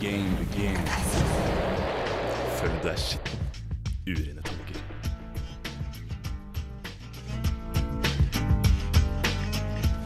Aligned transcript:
game 0.00 0.36
begins. 0.38 0.90
Følg 2.56 2.72
du 2.82 2.88
er 2.88 2.96
skitten. 2.96 3.38
Urene 4.06 4.42
tanker. 4.42 4.80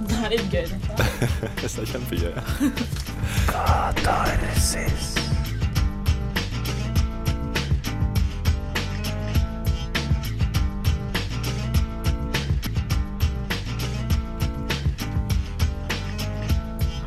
Det 0.09 0.19
er 0.25 0.29
litt 0.35 0.49
gøy, 0.51 0.67
dette. 0.73 1.05
Det 1.63 1.79
er 1.79 1.85
kjempegøy. 1.93 2.33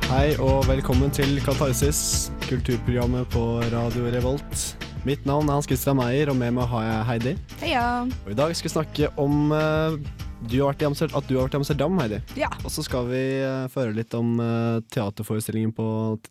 Hei 0.08 0.36
og 0.40 0.68
velkommen 0.68 1.12
til 1.12 1.42
Katarsis, 1.46 2.32
kulturprogrammet 2.48 3.28
på 3.30 3.42
Radio 3.74 4.06
Revolt. 4.12 4.62
Mitt 5.04 5.26
navn 5.28 5.50
er 5.50 5.58
Hans 5.58 5.68
Christian 5.68 5.98
Meyer, 6.00 6.30
og 6.32 6.38
med 6.40 6.54
meg 6.56 6.70
har 6.72 6.86
jeg 6.86 7.08
Heidi. 7.10 7.34
Heia. 7.60 7.88
Og 8.24 8.30
I 8.32 8.38
dag 8.40 8.54
skal 8.56 8.70
vi 8.70 8.72
snakke 8.72 9.10
om 9.20 9.52
uh, 9.52 9.98
du 10.48 10.56
har 10.62 10.70
vært 10.70 10.86
i 10.86 10.88
at 10.88 11.28
du 11.28 11.34
har 11.36 11.48
vært 11.48 11.58
i 11.58 11.60
Amsterdam, 11.60 12.00
Heidi. 12.00 12.22
Ja. 12.40 12.48
Og 12.64 12.72
så 12.72 12.86
skal 12.88 13.10
vi 13.10 13.20
uh, 13.44 13.68
føre 13.74 13.92
litt 13.98 14.16
om 14.16 14.38
uh, 14.40 14.80
teaterforestillingen 14.96 15.76
på 15.76 15.90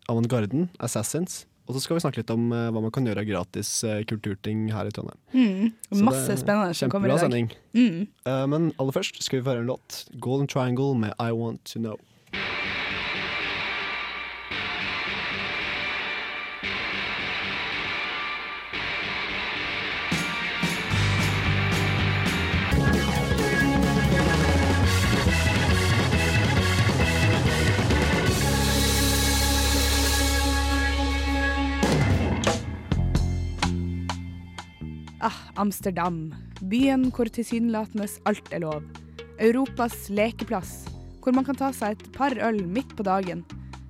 Avantgarden, 0.09 0.71
Assassins. 0.81 1.43
Og 1.67 1.75
så 1.75 1.83
skal 1.83 1.99
vi 1.99 2.05
snakke 2.07 2.23
litt 2.23 2.33
om 2.33 2.49
uh, 2.49 2.65
hva 2.73 2.81
man 2.81 2.93
kan 2.95 3.05
gjøre 3.05 3.21
av 3.21 3.29
gratis 3.29 3.71
uh, 3.85 4.01
kulturting 4.09 4.71
her 4.73 4.89
i 4.89 4.97
Trondheim. 4.97 5.21
Mm. 5.37 6.03
Masse 6.07 6.31
det 6.31 6.41
spennende 6.41 6.73
som 6.73 6.89
kommer 6.89 7.11
i 7.11 7.13
Kjempebra 7.13 7.27
sending. 7.27 7.53
Mm. 7.77 8.05
Uh, 8.25 8.45
men 8.49 8.69
aller 8.79 8.95
først 8.95 9.21
skal 9.21 9.37
vi 9.37 9.45
få 9.45 9.53
høre 9.53 9.67
en 9.67 9.73
låt. 9.75 10.07
Golden 10.17 10.49
Triangle 10.49 10.95
med 10.97 11.13
I 11.21 11.29
Want 11.35 11.67
To 11.75 11.83
Know. 11.83 12.01
Amsterdam. 35.57 36.33
Byen 36.61 37.09
hvor 37.13 37.29
tilsynelatende 37.33 38.07
alt 38.29 38.51
er 38.53 38.61
lov. 38.61 38.85
Europas 39.41 40.07
lekeplass, 40.09 40.85
hvor 41.21 41.33
man 41.35 41.45
kan 41.45 41.57
ta 41.57 41.71
seg 41.75 41.97
et 41.97 42.11
par 42.15 42.37
øl 42.37 42.61
midt 42.65 42.93
på 42.97 43.05
dagen, 43.05 43.43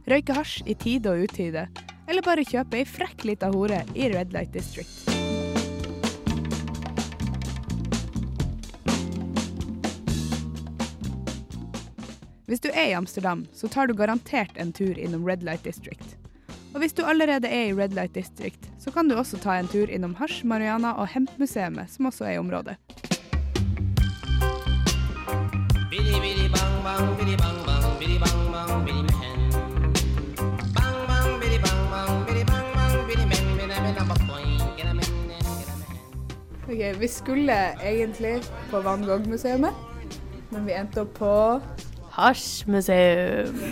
røyke 0.07 0.35
hasj 0.35 0.63
i 0.67 0.75
tide 0.79 1.11
og 1.11 1.27
utide, 1.27 1.67
eller 2.07 2.23
bare 2.23 2.47
kjøpe 2.47 2.79
ei 2.79 2.87
frekk 2.87 3.27
lita 3.27 3.51
hore 3.53 3.83
i 3.95 4.09
Red 4.13 4.35
Light 4.35 4.55
District. 4.55 4.91
Hvis 12.47 12.63
du 12.63 12.69
er 12.71 12.93
i 12.93 12.95
Amsterdam, 12.95 13.43
så 13.51 13.67
tar 13.67 13.91
du 13.91 13.93
garantert 13.93 14.55
en 14.55 14.71
tur 14.71 14.95
innom 14.95 15.27
Red 15.27 15.43
Light 15.43 15.67
District. 15.67 16.15
Og 16.77 16.81
hvis 16.81 16.93
du 16.93 17.01
allerede 17.05 17.47
er 17.47 17.63
i 17.65 17.73
Red 17.73 17.89
Light 17.89 18.15
District, 18.15 18.69
så 18.79 18.91
kan 18.91 19.09
du 19.09 19.15
også 19.17 19.37
ta 19.41 19.55
en 19.57 19.67
tur 19.67 19.89
innom 19.89 20.11
Hasj, 20.15 20.43
Mariana 20.45 20.91
og 20.91 21.07
Hemp-museet, 21.09 21.73
som 21.89 22.05
også 22.05 22.25
er 22.25 22.31
i 22.31 22.37
området. 22.37 22.75
Ok, 36.69 36.99
Vi 36.99 37.07
skulle 37.07 37.57
egentlig 37.81 38.41
på 38.69 38.81
Van 38.81 39.01
Gogh-museet, 39.01 39.59
men 40.51 40.65
vi 40.67 40.77
endte 40.77 41.01
opp 41.01 41.17
på 41.17 41.59
Hasjmuseum. 42.11 43.65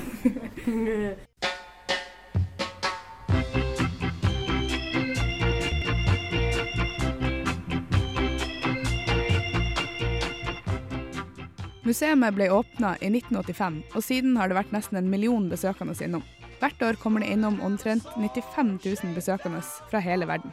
Museet 11.86 12.18
ble 12.34 12.48
åpna 12.50 12.96
i 12.98 13.12
1985, 13.14 13.76
og 13.94 14.02
siden 14.02 14.38
har 14.40 14.50
det 14.50 14.58
vært 14.58 14.72
nesten 14.74 14.98
en 14.98 15.10
million 15.10 15.46
besøkende 15.52 15.94
innom. 16.02 16.24
Hvert 16.58 16.82
år 16.82 16.98
kommer 16.98 17.22
det 17.22 17.30
innom 17.36 17.60
omtrent 17.62 18.08
95 18.18 18.80
000 18.82 19.14
besøkende 19.14 19.62
fra 19.92 20.02
hele 20.02 20.26
verden. 20.26 20.50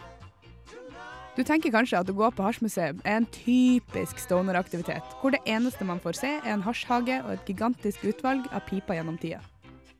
Du 1.32 1.40
tenker 1.40 1.72
kanskje 1.72 2.02
at 2.02 2.10
å 2.12 2.16
gå 2.18 2.28
på 2.36 2.44
hasjmuseum 2.44 3.00
er 3.08 3.16
en 3.16 3.28
typisk 3.32 4.20
stoner-aktivitet, 4.20 5.16
hvor 5.22 5.32
det 5.32 5.40
eneste 5.48 5.86
man 5.88 6.02
får 6.04 6.20
se 6.20 6.34
er 6.42 6.52
en 6.52 6.66
hasjhage 6.66 7.22
og 7.24 7.32
et 7.38 7.48
gigantisk 7.48 8.04
utvalg 8.04 8.44
av 8.52 8.66
piper 8.68 9.00
gjennom 9.00 9.16
tida. 9.16 9.40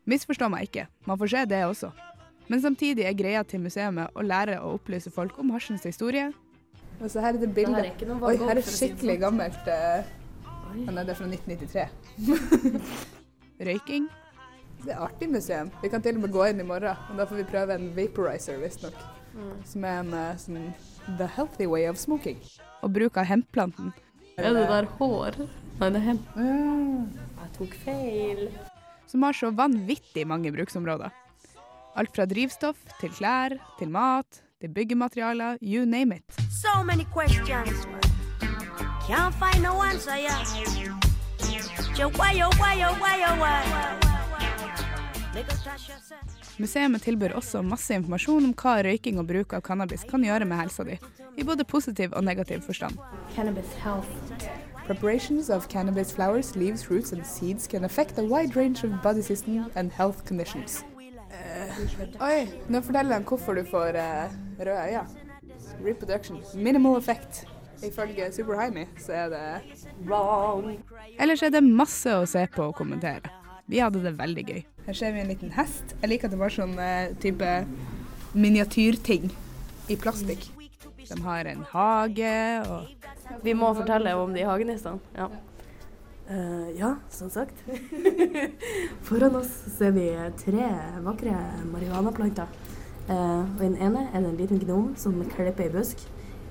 Misforstå 0.05 0.51
meg 0.53 0.69
ikke, 0.69 0.89
man 1.09 1.17
får 1.17 1.33
se 1.33 1.47
det 1.49 1.65
også. 1.65 1.95
Men 2.53 2.61
samtidig 2.61 3.07
er 3.09 3.17
greia 3.17 3.41
til 3.49 3.65
museet 3.65 3.97
å 4.13 4.21
lære 4.27 4.61
å 4.61 4.75
opplyse 4.77 5.09
folk 5.15 5.39
om 5.41 5.55
hasjens 5.57 5.89
historie. 5.89 6.29
Og 7.01 7.09
så 7.09 7.23
her 7.25 7.33
er 7.33 7.41
det 7.41 7.49
Det 7.49 7.55
bilde. 7.55 7.81
her 7.81 7.89
er 7.89 8.27
Oi, 8.29 8.37
her 8.37 8.51
er 8.51 8.61
det 8.61 8.69
skikkelig 8.69 9.17
sånn. 9.17 9.25
gammelt. 9.25 9.65
Oi. 9.73 10.22
Men 10.75 10.99
det 10.99 11.15
er 11.15 11.19
fra 11.19 11.29
1993. 11.29 11.89
Røyking. 13.69 14.09
Det 14.83 14.95
er 14.95 15.03
artig 15.05 15.29
museum. 15.31 15.71
Vi 15.83 15.91
kan 15.93 16.03
til 16.03 16.19
og 16.19 16.25
med 16.25 16.33
gå 16.35 16.47
inn 16.51 16.63
i 16.63 16.67
morgen, 16.67 16.97
og 17.11 17.21
da 17.21 17.27
får 17.29 17.39
vi 17.43 17.49
prøve 17.53 17.77
en 17.79 17.91
vaporizer, 17.97 18.59
visstnok. 18.63 18.97
Mm. 19.33 19.53
Som 19.69 19.85
er 19.89 20.01
en 20.03 20.15
eh, 20.19 20.33
sånn 20.43 20.65
the 21.19 21.29
healthy 21.37 21.69
way 21.71 21.87
of 21.89 22.01
smoking. 22.01 22.41
Og 22.83 22.93
bruk 22.95 23.17
av 23.21 23.29
hemplanten. 23.31 23.93
Er 24.37 24.51
det 24.57 24.67
der 24.71 24.89
hår? 24.99 25.39
Nei, 25.79 25.89
det 25.89 26.01
er 26.01 26.07
hemp. 26.07 26.37
Mm. 26.37 27.09
Jeg 27.39 27.51
tok 27.59 27.75
feil. 27.85 28.47
Som 29.11 29.27
har 29.27 29.37
så 29.37 29.53
vanvittig 29.55 30.25
mange 30.29 30.53
bruksområder. 30.55 31.13
Alt 32.01 32.15
fra 32.17 32.25
drivstoff 32.27 32.81
til 33.01 33.13
klær, 33.13 33.59
til 33.79 33.93
mat, 33.93 34.43
til 34.63 34.73
byggematerialer, 34.73 35.59
you 35.61 35.85
name 35.85 36.17
it. 36.17 36.41
So 36.51 36.83
many 36.83 37.05
questions. 37.05 37.87
Can't 39.07 39.35
find 39.35 39.63
no 39.63 39.83
answer, 39.83 40.17
yeah. 40.17 40.45
Yo, 41.99 42.09
why, 42.11 42.33
yo, 42.33 42.49
why, 42.59 42.75
yo, 42.75 42.93
why, 43.03 43.17
yo, 43.21 43.35
why? 43.43 44.13
Museet 46.59 47.03
tilbyr 47.03 47.33
også 47.35 47.63
masse 47.67 47.95
informasjon 47.97 48.45
om 48.47 48.53
hva 48.55 48.77
røyking 48.87 49.19
og 49.19 49.27
bruk 49.27 49.55
av 49.57 49.65
cannabis 49.67 50.05
kan 50.09 50.23
gjøre 50.23 50.47
med 50.47 50.61
helsa 50.61 50.85
di, 50.87 50.99
i 51.35 51.45
både 51.45 51.65
positiv 51.65 52.13
og 52.15 52.23
negativ 52.25 52.63
forstand. 52.63 52.99
Cannabis 53.35 53.73
health. 53.83 54.09
Preparations 54.87 55.51
of 55.51 55.69
cannabis 55.69 56.13
flowers, 56.15 56.55
leaves, 56.55 56.91
roots 56.91 57.13
and 57.13 57.27
seeds 57.27 57.67
can 57.67 57.85
affect 57.85 58.19
a 58.19 58.23
wide 58.23 58.57
range 58.57 58.85
of 58.85 59.03
body 59.03 59.23
system 59.23 59.67
and 59.75 59.91
health 59.93 60.25
conditions. 60.29 60.85
oi, 62.21 62.47
nå 62.69 62.81
forteller 62.81 63.19
han 63.19 63.27
hvorfor 63.27 63.55
du 63.59 63.65
får 63.71 63.99
uh, 63.99 64.31
røde 64.61 64.87
øyne. 64.87 65.07
Reproduction. 65.83 66.43
Minimal 66.55 66.97
effect. 66.99 67.47
Ifølge 67.83 68.33
Super 68.33 68.61
High 68.61 68.89
så 69.03 69.13
er 69.13 69.31
det 69.33 69.77
Wrong. 70.07 70.77
Ellers 71.19 71.43
er 71.43 71.51
det 71.55 71.63
masse 71.67 72.11
å 72.15 72.27
se 72.29 72.45
på 72.55 72.69
og 72.71 72.77
kommentere. 72.79 73.31
Vi 73.67 73.81
hadde 73.83 74.03
det 74.05 74.15
veldig 74.19 74.45
gøy. 74.47 74.63
Her 74.87 74.99
ser 74.99 75.15
vi 75.15 75.23
en 75.23 75.31
liten 75.31 75.53
hest. 75.55 75.95
Jeg 76.01 76.11
liker 76.11 76.29
at 76.29 76.35
det 76.35 76.41
var 76.41 76.53
sånn 76.53 76.75
eh, 76.83 77.15
type 77.23 77.53
miniatyrting 78.35 79.31
i 79.91 79.97
plastikk. 79.99 80.49
De 81.03 81.19
har 81.23 81.49
en 81.51 81.65
hage 81.73 82.35
og 82.71 82.91
Vi 83.43 83.55
må 83.57 83.73
fortelle 83.75 84.13
om 84.19 84.35
de 84.35 84.45
hagenissene. 84.47 85.01
Ja. 85.17 85.31
Uh, 86.31 86.69
ja, 86.79 86.95
som 87.11 87.31
sagt. 87.31 87.59
Foran 89.07 89.37
oss 89.37 89.51
ser 89.77 89.95
vi 89.97 90.07
tre 90.39 90.69
vakre 91.05 91.35
marihuanaplanter. 91.73 92.51
Uh, 93.09 93.43
og 93.43 93.65
I 93.65 93.71
den 93.71 93.79
ene 93.83 94.07
er 94.13 94.23
det 94.23 94.31
en 94.31 94.39
liten 94.39 94.61
gnom 94.63 94.93
som 95.01 95.19
klipper 95.35 95.67
i 95.67 95.73
busk. 95.73 96.05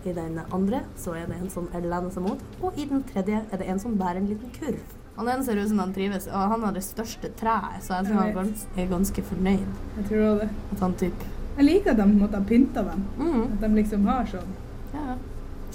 I 0.05 0.13
den 0.17 0.39
andre 0.51 0.79
så 0.97 1.13
er 1.13 1.27
det 1.29 1.37
en 1.37 1.49
som 1.53 1.67
lener 1.73 2.09
seg 2.13 2.23
mot. 2.25 2.39
Og 2.61 2.77
i 2.79 2.85
den 2.89 3.03
tredje 3.11 3.43
er 3.51 3.57
det 3.61 3.67
en 3.69 3.79
som 3.79 3.93
bærer 3.99 4.17
en 4.21 4.27
liten 4.31 4.49
kurv. 4.55 4.79
Han 5.17 5.27
ene 5.29 5.43
ser 5.45 5.59
ut 5.59 5.67
som 5.69 5.79
han 5.83 5.91
trives, 5.93 6.25
og 6.31 6.49
han 6.53 6.63
har 6.65 6.71
det 6.73 6.81
største 6.85 7.29
treet, 7.37 7.83
så 7.85 7.99
jeg 7.99 8.07
tror 8.07 8.21
han 8.39 8.53
er 8.79 8.87
ganske 8.89 9.23
fornøyd. 9.27 9.67
Jeg 9.99 10.05
tror 10.07 10.39
det. 10.41 10.47
At 10.71 10.79
han 10.85 10.93
typ 10.97 11.25
Jeg 11.57 11.65
liker 11.67 11.91
at 11.91 11.97
de 11.99 12.05
måtte 12.15 12.39
ha 12.39 12.43
pynta 12.47 12.81
dem. 12.87 13.03
mm, 13.19 13.43
At 13.53 13.59
de 13.61 13.69
liksom 13.75 14.07
har 14.07 14.25
sånn. 14.31 14.53
Ja, 14.93 15.17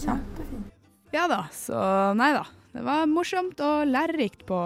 kjempefint. 0.00 0.72
Ja 1.12 1.26
da, 1.30 1.42
så 1.52 1.84
nei 2.16 2.32
da. 2.34 2.42
Det 2.72 2.82
var 2.84 3.06
morsomt 3.06 3.60
og 3.60 3.86
lærerikt 3.88 4.42
på 4.48 4.58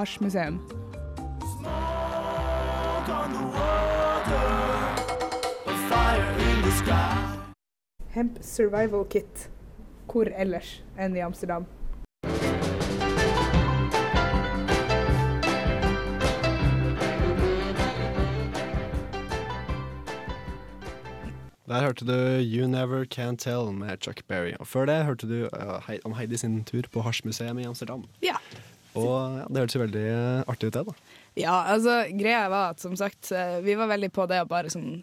Hasjmuseum. 0.00 0.58
Hemp 8.14 8.38
Survival 8.46 9.04
Kit. 9.10 9.48
Hvor 10.06 10.28
ellers 10.38 10.68
enn 10.94 11.16
i 11.18 11.22
Amsterdam? 11.24 11.64
Der 21.64 21.80
hørte 21.82 22.06
du 22.06 22.14
You 22.38 22.68
Never 22.70 23.02
Can 23.10 23.36
Tell 23.36 23.72
med 23.74 23.98
Chuck 23.98 24.22
Berry. 24.28 24.52
Og 24.60 24.68
før 24.70 24.86
det 24.86 25.00
hørte 25.08 25.26
du 25.26 25.48
uh, 25.48 25.80
Hei- 25.88 25.98
om 26.04 26.14
Heidi 26.14 26.38
sin 26.38 26.60
tur 26.62 26.86
på 26.92 27.02
Hasjmuseet 27.02 27.58
i 27.58 27.66
Amsterdam. 27.66 28.04
Ja. 28.22 28.36
Og 28.94 29.40
ja, 29.40 29.48
det 29.50 29.64
hørtes 29.64 29.74
jo 29.74 29.82
veldig 29.82 30.02
eh, 30.06 30.44
artig 30.46 30.68
ut, 30.70 30.76
det. 30.76 30.84
da. 30.86 30.92
Ja, 31.34 31.56
altså 31.74 32.04
greia 32.14 32.44
var 32.52 32.76
at 32.76 32.84
som 32.84 32.94
sagt, 32.94 33.32
eh, 33.34 33.58
vi 33.64 33.74
var 33.74 33.90
veldig 33.90 34.12
på 34.14 34.28
det 34.30 34.38
å 34.44 34.46
bare 34.46 34.70
sånn 34.70 35.00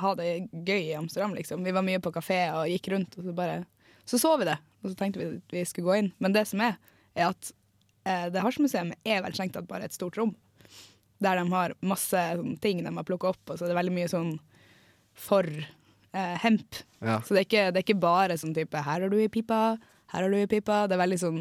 ha 0.00 0.14
det 0.18 0.30
gøy 0.52 0.90
i 0.90 0.96
Amsterdam, 0.98 1.34
liksom. 1.36 1.64
Vi 1.64 1.74
var 1.74 1.84
mye 1.86 2.00
på 2.02 2.12
kafé 2.14 2.40
og 2.54 2.70
gikk 2.70 2.90
rundt, 2.94 3.18
og 3.18 3.28
så 3.28 3.36
bare 3.36 3.64
Så 4.04 4.18
så 4.20 4.34
vi 4.36 4.44
det, 4.44 4.58
og 4.82 4.90
så 4.90 4.96
tenkte 5.00 5.20
vi 5.20 5.26
at 5.38 5.52
vi 5.54 5.62
skulle 5.64 5.88
gå 5.88 5.94
inn. 5.96 6.10
Men 6.20 6.34
det 6.34 6.42
som 6.50 6.60
er, 6.60 6.74
er 7.16 7.30
at 7.30 7.52
eh, 8.04 8.26
det 8.28 8.42
Hasjmuseet 8.44 8.92
er 9.00 9.22
vel 9.24 9.32
strengt 9.32 9.54
tatt 9.56 9.68
bare 9.70 9.86
et 9.88 9.96
stort 9.96 10.18
rom. 10.20 10.34
Der 11.24 11.40
de 11.40 11.46
har 11.48 11.72
masse 11.80 12.12
sånn, 12.12 12.58
ting 12.60 12.82
de 12.84 12.92
har 12.92 13.06
plukka 13.08 13.30
opp, 13.32 13.40
og 13.48 13.56
så 13.56 13.64
er 13.64 13.72
det 13.72 13.78
veldig 13.78 13.94
mye 13.96 14.10
sånn 14.12 14.34
for 15.16 15.48
eh, 15.48 16.36
hemp. 16.42 16.82
Ja. 17.00 17.22
Så 17.24 17.32
det 17.32 17.44
er, 17.44 17.48
ikke, 17.48 17.64
det 17.70 17.80
er 17.80 17.86
ikke 17.86 18.02
bare 18.02 18.36
sånn 18.36 18.52
type 18.56 18.76
'her 18.76 19.06
har 19.06 19.08
du 19.08 19.16
i 19.16 19.30
pipa', 19.32 19.78
'her 20.12 20.20
har 20.20 20.30
du 20.30 20.36
i 20.36 20.50
pipa'. 20.52 20.84
Det 20.88 20.98
er 20.98 21.04
veldig 21.06 21.20
sånn 21.22 21.40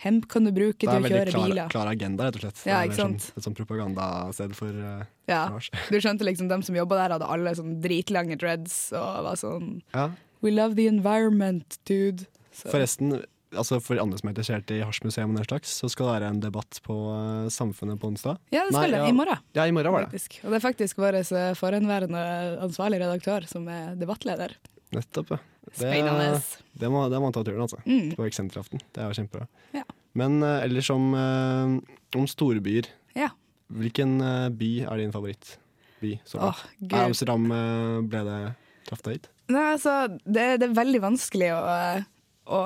Hemp 0.00 0.28
kan 0.32 0.46
du 0.46 0.50
bruke 0.56 0.78
Det 0.80 0.88
til 0.88 0.96
å 0.96 1.00
veldig 1.04 1.10
kjøre 1.16 1.32
klar, 1.34 1.48
biler. 1.50 1.68
klar 1.72 1.88
agenda, 1.90 2.24
rett 2.28 2.36
og 2.38 2.44
slett. 2.46 2.60
Ja, 2.70 2.78
ikke 2.88 2.96
sant? 2.96 3.20
Sånn, 3.26 3.36
et 3.36 3.44
sånn 3.48 3.56
propagandasted 3.58 4.54
for 4.56 4.72
uh, 4.72 5.02
Ja. 5.28 5.42
Du 5.92 5.98
skjønte 6.00 6.24
liksom 6.24 6.48
dem 6.48 6.62
som 6.64 6.74
jobba 6.78 6.96
der, 7.02 7.16
hadde 7.18 7.28
alle 7.28 7.52
sånn 7.58 7.76
dritlange 7.84 8.38
dreads 8.40 8.78
og 8.96 9.24
var 9.28 9.36
sånn 9.40 9.82
Ja. 9.92 10.08
We 10.40 10.50
love 10.56 10.72
the 10.78 10.86
environment, 10.88 11.76
dude. 11.84 12.24
Så, 12.50 12.70
Forresten, 12.72 13.12
altså 13.52 13.76
for 13.84 14.00
andre 14.00 14.16
som 14.16 14.30
er 14.30 14.32
interessert 14.32 14.70
i 14.72 14.78
hasjmuseum 14.80 15.34
og 15.34 15.36
den 15.42 15.44
slags, 15.50 15.74
så 15.82 15.90
skal 15.92 16.06
det 16.08 16.14
være 16.16 16.30
en 16.32 16.40
debatt 16.40 16.80
på 16.86 16.96
eh, 17.12 17.50
Samfunnet 17.52 18.00
på 18.00 18.08
onsdag. 18.08 18.38
ja, 18.54 18.64
det 18.64 18.72
skal 18.72 18.86
Nei, 18.88 18.90
det. 18.96 19.02
ja. 19.04 19.10
I 19.12 19.16
morgen, 19.20 19.44
Ja, 19.58 19.66
i 19.68 19.74
morgen 19.76 19.92
var 19.92 20.06
det. 20.06 20.14
faktisk. 20.14 20.38
Og 20.46 20.48
det 20.54 20.62
er 20.62 20.64
faktisk 20.64 20.96
vår 21.04 21.20
eh, 21.20 21.52
forhenværende 21.60 22.24
ansvarlig 22.64 23.02
redaktør 23.04 23.44
som 23.52 23.68
er 23.68 23.92
debattleder. 24.00 24.56
Nettopp, 24.90 25.28
ja. 25.30 25.38
Det, 25.78 25.90
det, 26.80 26.88
må, 26.90 27.04
det 27.06 27.18
må 27.20 27.28
man 27.28 27.34
ta 27.34 27.44
turen, 27.46 27.62
altså. 27.62 27.78
Mm. 27.86 28.14
På 28.18 28.24
Eksenteraften. 28.26 28.80
Det 28.90 29.02
er 29.04 29.10
jo 29.10 29.18
kjempebra. 29.20 29.44
Ja. 29.76 29.84
Men 30.18 30.40
uh, 30.42 30.64
ellers 30.64 30.88
om, 30.90 31.12
uh, 31.14 31.76
om 32.18 32.24
storbyer. 32.26 32.88
Ja. 33.14 33.28
Hvilken 33.70 34.16
uh, 34.18 34.48
by 34.50 34.70
er 34.90 35.02
din 35.02 35.14
favorittby? 35.14 36.16
Oh. 36.34 36.62
Er. 36.88 37.04
Amsterdam 37.04 37.44
ble 38.10 38.22
det 38.26 38.38
traff 38.88 39.04
deg 39.06 39.20
hit? 39.20 39.28
Nei, 39.52 39.66
altså, 39.76 39.94
det, 40.24 40.48
det 40.58 40.66
er 40.66 40.74
veldig 40.80 41.02
vanskelig 41.04 41.52
å, 41.54 41.60
å, 42.50 42.60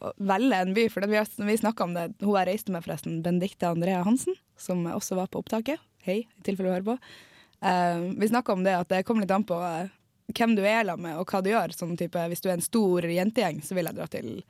å 0.00 0.14
velge 0.32 0.62
en 0.62 0.72
by, 0.76 0.86
for 0.94 1.04
vi, 1.12 1.20
vi 1.50 1.58
snakka 1.60 1.90
om 1.90 1.96
det. 1.98 2.06
Hun 2.24 2.38
jeg 2.38 2.48
reiste 2.54 2.72
med, 2.72 2.86
forresten, 2.86 3.20
Benedicte 3.26 3.68
Andrea 3.68 4.00
Hansen, 4.06 4.38
som 4.56 4.86
også 4.94 5.20
var 5.20 5.28
på 5.28 5.44
opptaket. 5.44 5.82
Hei, 6.08 6.22
i 6.24 6.46
tilfelle 6.46 6.70
du 6.70 6.76
hører 6.78 6.88
på. 6.94 6.96
Vi 8.16 8.28
snakka 8.30 8.54
om 8.54 8.64
det 8.64 8.76
at 8.78 8.88
det 8.92 9.04
kommer 9.08 9.24
litt 9.24 9.32
an 9.34 9.44
på 9.48 9.58
hvem 10.34 10.56
du 10.56 10.62
er 10.66 10.84
sammen 10.84 11.02
med, 11.10 11.18
og 11.20 11.26
hva 11.30 11.42
du 11.42 11.50
gjør. 11.50 11.74
Sånn 11.76 11.96
type, 11.96 12.18
hvis 12.32 12.40
du 12.42 12.48
er 12.50 12.56
en 12.56 12.64
stor 12.64 13.02
jentegjeng, 13.02 13.60
så 13.62 13.74
vil 13.78 13.86
jeg 13.86 13.94
dra 13.98 14.06
til, 14.10 14.42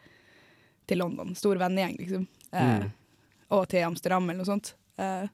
til 0.88 0.98
London. 1.02 1.34
Stor 1.36 1.56
vennegjeng, 1.60 1.98
liksom. 2.04 2.26
Eh, 2.52 2.78
Mm. 2.86 2.90
Og 3.50 3.68
til 3.70 3.84
Amsterdam, 3.86 4.24
eller 4.30 4.40
noe 4.42 4.48
sånt. 4.48 4.72
Eh, 4.98 5.28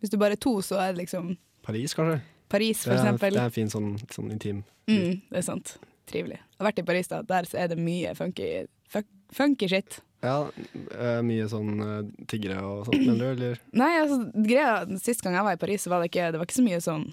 hvis 0.00 0.10
du 0.10 0.16
bare 0.16 0.32
er 0.38 0.40
to, 0.40 0.54
så 0.64 0.78
er 0.80 0.92
det 0.94 1.02
liksom 1.02 1.34
Paris, 1.66 1.92
kanskje? 1.94 2.20
Paris, 2.48 2.80
for 2.84 2.94
det, 2.94 2.98
er, 3.00 3.02
eksempel. 3.04 3.34
det 3.34 3.40
er 3.42 3.50
en 3.50 3.56
fin 3.58 3.68
sånn, 3.68 3.90
sånn 4.08 4.30
intim 4.32 4.62
Mm, 4.88 5.18
det 5.28 5.36
er 5.36 5.42
sant. 5.44 5.74
Trivelig. 6.08 6.38
Jeg 6.38 6.62
har 6.62 6.68
vært 6.70 6.78
i 6.80 6.84
Paris, 6.88 7.08
da. 7.12 7.18
Der 7.28 7.44
så 7.44 7.58
er 7.60 7.68
det 7.68 7.76
mye 7.76 8.14
funky, 8.16 8.46
fun- 8.88 9.04
funky 9.36 9.68
shit. 9.68 9.98
Ja, 10.24 10.48
eh, 10.96 11.20
mye 11.20 11.44
sånn 11.52 11.74
eh, 11.84 12.24
tiggere 12.26 12.62
og 12.64 12.86
sånt, 12.88 13.04
mener 13.04 13.18
du, 13.36 13.42
eller? 13.44 13.60
Nei, 13.76 13.90
altså, 14.00 14.22
greia, 14.32 14.86
Sist 14.98 15.20
gang 15.22 15.34
jeg 15.36 15.44
var 15.44 15.52
i 15.58 15.60
Paris, 15.60 15.84
så 15.84 15.90
var 15.92 16.00
det 16.00 16.08
ikke, 16.08 16.30
det 16.32 16.40
var 16.40 16.46
ikke 16.48 16.56
så 16.62 16.64
mye 16.64 16.80
sånn 16.80 17.04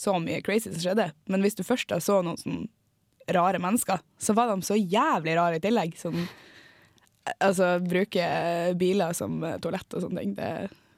så 0.00 0.14
mye 0.22 0.40
crazy 0.44 0.70
som 0.72 0.80
skjedde. 0.80 1.10
Men 1.28 1.44
hvis 1.44 1.58
du 1.58 1.64
først 1.66 1.90
da 1.92 1.98
så 2.00 2.20
noen 2.24 2.38
sånn 2.40 2.62
rare 3.30 3.60
mennesker, 3.62 4.00
så 4.18 4.34
var 4.34 4.48
de 4.50 4.64
så 4.66 4.74
jævlig 4.80 5.34
rare 5.38 5.58
i 5.60 5.62
tillegg. 5.62 5.92
Sånn, 6.00 6.24
altså, 7.38 7.74
bruke 7.84 8.24
biler 8.80 9.12
som 9.16 9.40
toalett 9.62 9.96
og 9.96 10.06
sånne 10.06 10.24
ting. 10.24 10.36
Det 10.38 10.50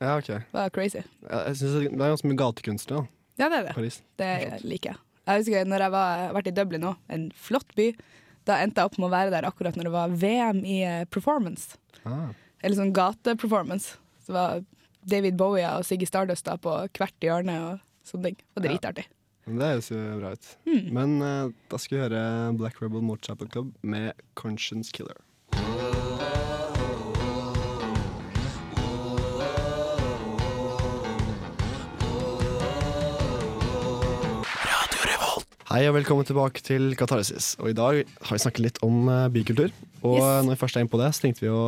Ja, 0.02 0.16
okay. 0.18 0.40
var 0.52 0.70
crazy. 0.74 1.02
Ja, 1.28 1.44
Jeg 1.48 1.56
synes 1.60 1.74
det 1.78 1.92
er 1.92 2.12
ganske 2.14 2.26
mye 2.30 2.40
gatekunstnere 2.40 3.02
da, 3.02 3.08
Ja, 3.38 3.48
det 3.48 3.58
er 3.58 3.66
det. 3.68 3.74
Paris. 3.76 4.00
Det 4.18 4.30
liker 4.64 4.90
jeg. 4.92 4.98
Jeg 5.26 5.38
husker 5.42 5.64
når 5.70 5.84
jeg 5.86 5.90
var, 5.94 6.32
vært 6.34 6.48
i 6.50 6.54
Dublin 6.56 6.82
òg, 6.88 6.96
en 7.08 7.28
flott 7.38 7.74
by. 7.78 7.92
Da 8.44 8.56
endte 8.62 8.80
jeg 8.82 8.90
opp 8.90 8.98
med 8.98 9.06
å 9.06 9.12
være 9.12 9.30
der 9.30 9.46
akkurat 9.46 9.76
når 9.78 9.84
det 9.86 9.92
var 9.94 10.08
VM 10.18 10.64
i 10.66 10.80
eh, 10.82 11.04
performance. 11.06 11.76
Ah. 12.04 12.32
Eller 12.62 12.76
sånn 12.76 12.92
gateperformance. 12.92 13.96
Så 14.24 14.32
det 14.32 14.34
var 14.40 14.64
David 15.06 15.36
Bowie 15.38 15.66
og 15.78 15.84
Siggy 15.86 16.06
Stardust 16.06 16.44
da 16.46 16.56
på 16.58 16.74
hvert 16.98 17.14
hjørne 17.22 17.54
og 17.68 17.80
sånne 18.08 18.30
ting. 18.30 18.40
Og 18.56 18.64
dritartig. 18.66 19.06
Ja. 19.08 19.18
Det 19.58 19.68
høres 19.72 19.90
jo 19.90 19.98
bra 20.20 20.32
ut. 20.36 20.50
Mm. 20.70 20.84
Men 20.94 21.14
uh, 21.18 21.50
da 21.72 21.78
skal 21.82 21.96
vi 21.98 22.02
høre 22.04 22.22
Black 22.60 22.78
Rebel 22.82 23.02
Motorcycle 23.02 23.48
Club 23.50 23.72
med 23.82 24.12
Conscience 24.38 24.94
Killer. 24.94 25.18
Hei 35.72 35.86
og 35.88 35.94
velkommen 35.96 36.26
tilbake 36.28 36.60
til 36.64 36.92
Katarsis. 37.00 37.54
Og 37.62 37.70
I 37.70 37.76
dag 37.76 38.02
har 38.04 38.36
vi 38.36 38.40
snakket 38.42 38.64
litt 38.66 38.80
om 38.84 39.06
eh, 39.08 39.28
bykultur. 39.32 39.70
Og 40.04 40.18
Yes. 40.18 40.44
når 40.44 40.50
vi 40.52 40.60
først 40.60 40.76
er 40.76 40.84
inne 40.84 40.92
på 40.92 41.00
det, 41.00 41.08
så 41.16 41.24
tenkte 41.24 41.44
vi 41.46 41.48
å 41.48 41.62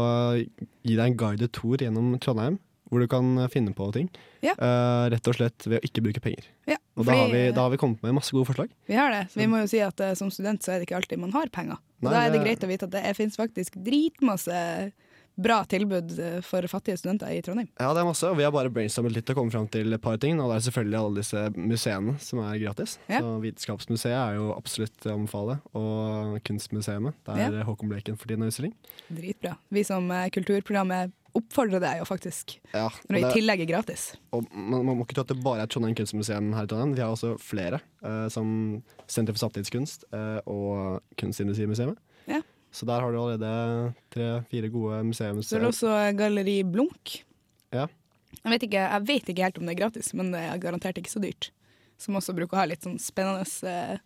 gi 0.84 0.96
deg 0.98 1.04
en 1.06 1.16
guided 1.16 1.52
tour 1.56 1.80
gjennom 1.80 2.10
Trondheim. 2.20 2.58
Hvor 2.90 3.00
du 3.00 3.08
kan 3.10 3.46
finne 3.52 3.72
på 3.76 3.86
ting. 3.96 4.10
Ja. 4.44 4.52
Uh, 4.58 5.06
rett 5.14 5.30
og 5.30 5.38
slett 5.38 5.66
ved 5.66 5.80
å 5.80 5.88
ikke 5.88 6.04
bruke 6.04 6.20
penger. 6.24 6.50
Ja, 6.68 6.76
Og 6.98 7.08
da 7.08 7.16
har, 7.16 7.32
vi, 7.32 7.46
da 7.56 7.64
har 7.64 7.72
vi 7.72 7.80
kommet 7.80 8.04
med 8.04 8.18
masse 8.18 8.34
gode 8.34 8.50
forslag. 8.50 8.74
Vi 8.90 8.98
har 8.98 9.10
det. 9.14 9.24
Vi 9.34 9.48
må 9.50 9.62
jo 9.62 9.70
si 9.72 9.80
at 9.84 10.02
uh, 10.04 10.12
som 10.18 10.30
student 10.34 10.62
så 10.62 10.74
er 10.74 10.82
det 10.82 10.88
ikke 10.88 11.00
alltid 11.00 11.22
man 11.22 11.32
har 11.34 11.48
penger. 11.54 11.80
Nei, 12.04 12.12
da 12.12 12.26
er 12.26 12.34
det 12.34 12.44
greit 12.44 12.66
å 12.66 12.68
vite 12.68 12.88
at 12.90 12.92
det 12.92 13.16
finnes 13.16 13.40
faktisk 13.40 13.80
dritmasse 13.80 14.60
bra 15.34 15.64
tilbud 15.64 16.12
eh, 16.18 16.40
for 16.46 16.66
fattige 16.70 16.98
studenter 16.98 17.32
i 17.34 17.40
Trondheim. 17.42 17.68
Ja, 17.78 17.90
det 17.94 18.02
er 18.02 18.06
masse, 18.06 18.28
og 18.28 18.38
vi 18.38 18.44
har 18.46 18.52
bare 18.54 18.70
brainstormet 18.72 19.16
litt 19.16 19.30
og 19.32 19.40
kommet 19.40 19.56
fram 19.56 19.66
til 19.72 19.96
et 19.96 20.02
par 20.02 20.18
ting. 20.22 20.38
Og 20.40 20.50
det 20.50 20.58
er 20.60 20.66
selvfølgelig 20.68 21.00
alle 21.00 21.22
disse 21.22 21.42
museene 21.56 22.14
som 22.22 22.42
er 22.44 22.60
gratis. 22.62 22.96
Ja. 23.08 23.20
Så 23.24 23.34
Vitenskapsmuseet 23.42 24.14
er 24.14 24.38
jo 24.38 24.52
absolutt 24.54 25.08
å 25.08 25.16
anbefale. 25.16 25.58
Og 25.78 26.38
Kunstmuseet, 26.46 27.10
der 27.26 27.60
Håkon 27.66 27.90
Bleken 27.90 28.18
for 28.20 28.30
din 28.30 28.46
utstilling. 28.46 28.74
Dritbra. 29.10 29.56
Vi 29.74 29.84
som 29.86 30.10
kulturprogrammet 30.34 31.14
oppfordrer 31.34 31.80
deg 31.82 31.98
jo 32.00 32.04
faktisk, 32.08 32.56
Ja, 32.72 32.88
når 33.08 33.16
det 33.16 33.22
i 33.28 33.32
tillegg 33.40 33.60
er 33.64 33.68
gratis. 33.70 34.04
og 34.32 34.46
man, 34.54 34.84
man 34.86 34.96
må 34.98 35.04
ikke 35.06 35.16
tro 35.18 35.24
at 35.26 35.32
det 35.32 35.42
bare 35.42 35.64
er 35.64 35.70
Trondheim 35.72 35.96
kunstmuseum 35.98 36.52
her 36.54 36.66
i 36.66 36.70
Trondheim. 36.70 36.94
Vi 36.94 37.02
har 37.02 37.10
også 37.14 37.34
flere, 37.42 37.80
eh, 38.04 38.28
som 38.30 38.82
Senter 39.10 39.34
for 39.34 39.42
samtidskunst 39.46 40.06
eh, 40.14 40.38
og 40.46 41.02
Kunstindustrimuseet. 41.20 41.96
Ja. 42.30 42.40
Så 42.74 42.86
der 42.86 43.00
har 43.04 43.12
du 43.12 43.18
allerede 43.20 43.94
tre-fire 44.14 44.70
gode 44.74 45.02
museum. 45.06 45.42
Så 45.42 45.56
er 45.56 45.60
det 45.66 45.68
også 45.74 45.90
Galleri 46.18 46.62
Blunk. 46.66 47.20
Ja. 47.74 47.86
Jeg 48.44 48.50
vet, 48.50 48.62
ikke, 48.66 48.80
jeg 48.90 49.06
vet 49.06 49.28
ikke 49.30 49.44
helt 49.46 49.58
om 49.60 49.66
det 49.68 49.74
er 49.76 49.82
gratis, 49.84 50.08
men 50.14 50.32
det 50.34 50.40
er 50.42 50.58
garantert 50.58 50.98
ikke 50.98 51.12
så 51.12 51.22
dyrt. 51.22 51.50
Som 52.02 52.16
også 52.18 52.34
bruker 52.34 52.56
å 52.58 52.62
ha 52.64 52.66
litt 52.66 52.82
sånn 52.82 52.98
spennende 52.98 53.46
eh, 53.70 53.98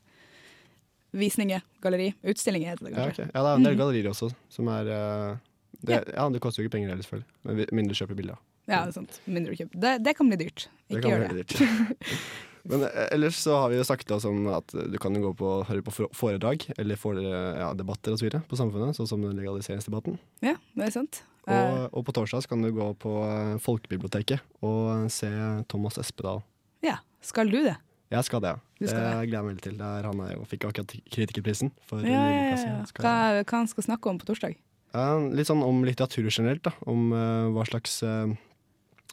visninger, 1.17 1.63
galleri, 1.81 2.11
utstillinger 2.29 2.75
heter 2.75 2.85
det 2.89 2.93
Ja, 2.93 3.07
kanskje. 3.09 3.25
ja, 3.33 3.41
det 3.43 3.49
er 3.49 3.57
en 3.57 3.65
del 3.65 3.79
gallerier 3.81 4.11
også, 4.13 4.29
som 4.53 4.69
er 4.69 4.91
eh, 4.93 5.39
det, 5.79 6.03
ja. 6.15 6.29
det 6.33 6.41
koster 6.43 6.63
jo 6.63 6.67
ikke 6.69 6.77
penger 6.77 6.93
heller, 6.93 7.07
selvfølgelig. 7.07 7.29
Men 7.45 7.57
mindre 7.61 7.77
mindre 7.79 7.99
kjøper 8.01 8.19
bilder. 8.19 8.43
Ja, 8.69 8.83
det 8.85 8.91
er 8.91 8.97
sant. 8.99 9.21
Mindre 9.31 9.57
kjøp. 9.57 9.73
Det, 9.81 9.95
det 10.05 10.15
kan 10.19 10.29
bli 10.29 10.39
dyrt. 10.41 10.69
Det 10.89 10.99
Ikke 10.99 11.03
kan 11.07 11.15
gjør 11.15 11.33
bli 11.33 11.43
det. 11.43 12.19
Men 12.69 12.83
eh, 12.85 13.07
ellers 13.15 13.39
så 13.41 13.55
har 13.63 13.71
vi 13.73 13.79
jo 13.79 13.87
snakket 13.87 14.11
oss 14.19 14.27
om 14.29 14.43
at 14.53 14.75
du 14.75 14.99
kan 15.01 15.15
gå 15.23 15.31
på, 15.39 15.53
høre 15.69 15.85
på 15.87 15.95
foredrag 16.17 16.67
eller 16.77 17.01
fore, 17.01 17.23
ja, 17.25 17.71
debatter 17.79 18.13
og 18.13 18.21
så 18.21 18.27
videre 18.27 18.43
på 18.51 18.59
Samfunnet, 18.61 18.99
sånn 18.99 19.09
som 19.09 19.25
legaliseringsdebatten. 19.25 20.19
Ja, 20.45 20.57
det 20.77 20.89
er 20.91 20.95
sant. 20.99 21.23
Eh, 21.49 21.55
Og, 21.55 21.87
og 21.97 22.05
på 22.09 22.13
torsdag 22.19 22.45
kan 22.51 22.61
du 22.65 22.69
gå 22.77 22.91
på 23.01 23.15
eh, 23.25 23.55
Folkebiblioteket 23.65 24.43
og 24.67 25.09
se 25.13 25.31
Thomas 25.71 26.01
Espedal. 26.03 26.43
ja. 26.85 26.99
Skal 27.19 27.49
du 27.51 27.57
det? 27.65 27.75
Jeg 28.13 28.25
skal 28.25 28.41
det, 28.41 28.51
ja. 28.55 28.59
Du 28.79 28.87
Det 28.87 28.93
gleder 28.95 29.25
jeg 29.27 29.43
meg 29.43 29.49
veldig 29.51 29.63
til. 29.65 29.75
Der 29.81 30.07
han 30.07 30.21
er 30.23 30.37
jo, 30.37 30.45
fikk 30.47 30.69
akkurat 30.69 30.93
kritikerprisen 31.11 31.73
for 31.89 32.05
Ja, 32.07 32.21
ja, 32.31 32.45
ja. 32.55 32.77
Hva, 32.95 33.15
hva 33.43 33.59
han 33.59 33.67
skal 33.69 33.85
snakke 33.89 34.07
om 34.13 34.21
på 34.23 34.29
torsdag? 34.29 34.55
Litt 34.93 35.49
sånn 35.51 35.63
om 35.63 35.83
litteratur 35.85 36.29
generelt, 36.31 36.63
da. 36.65 36.73
Om 36.89 37.13
eh, 37.13 37.49
hva 37.55 37.65
slags 37.69 38.01
eh, 38.07 38.31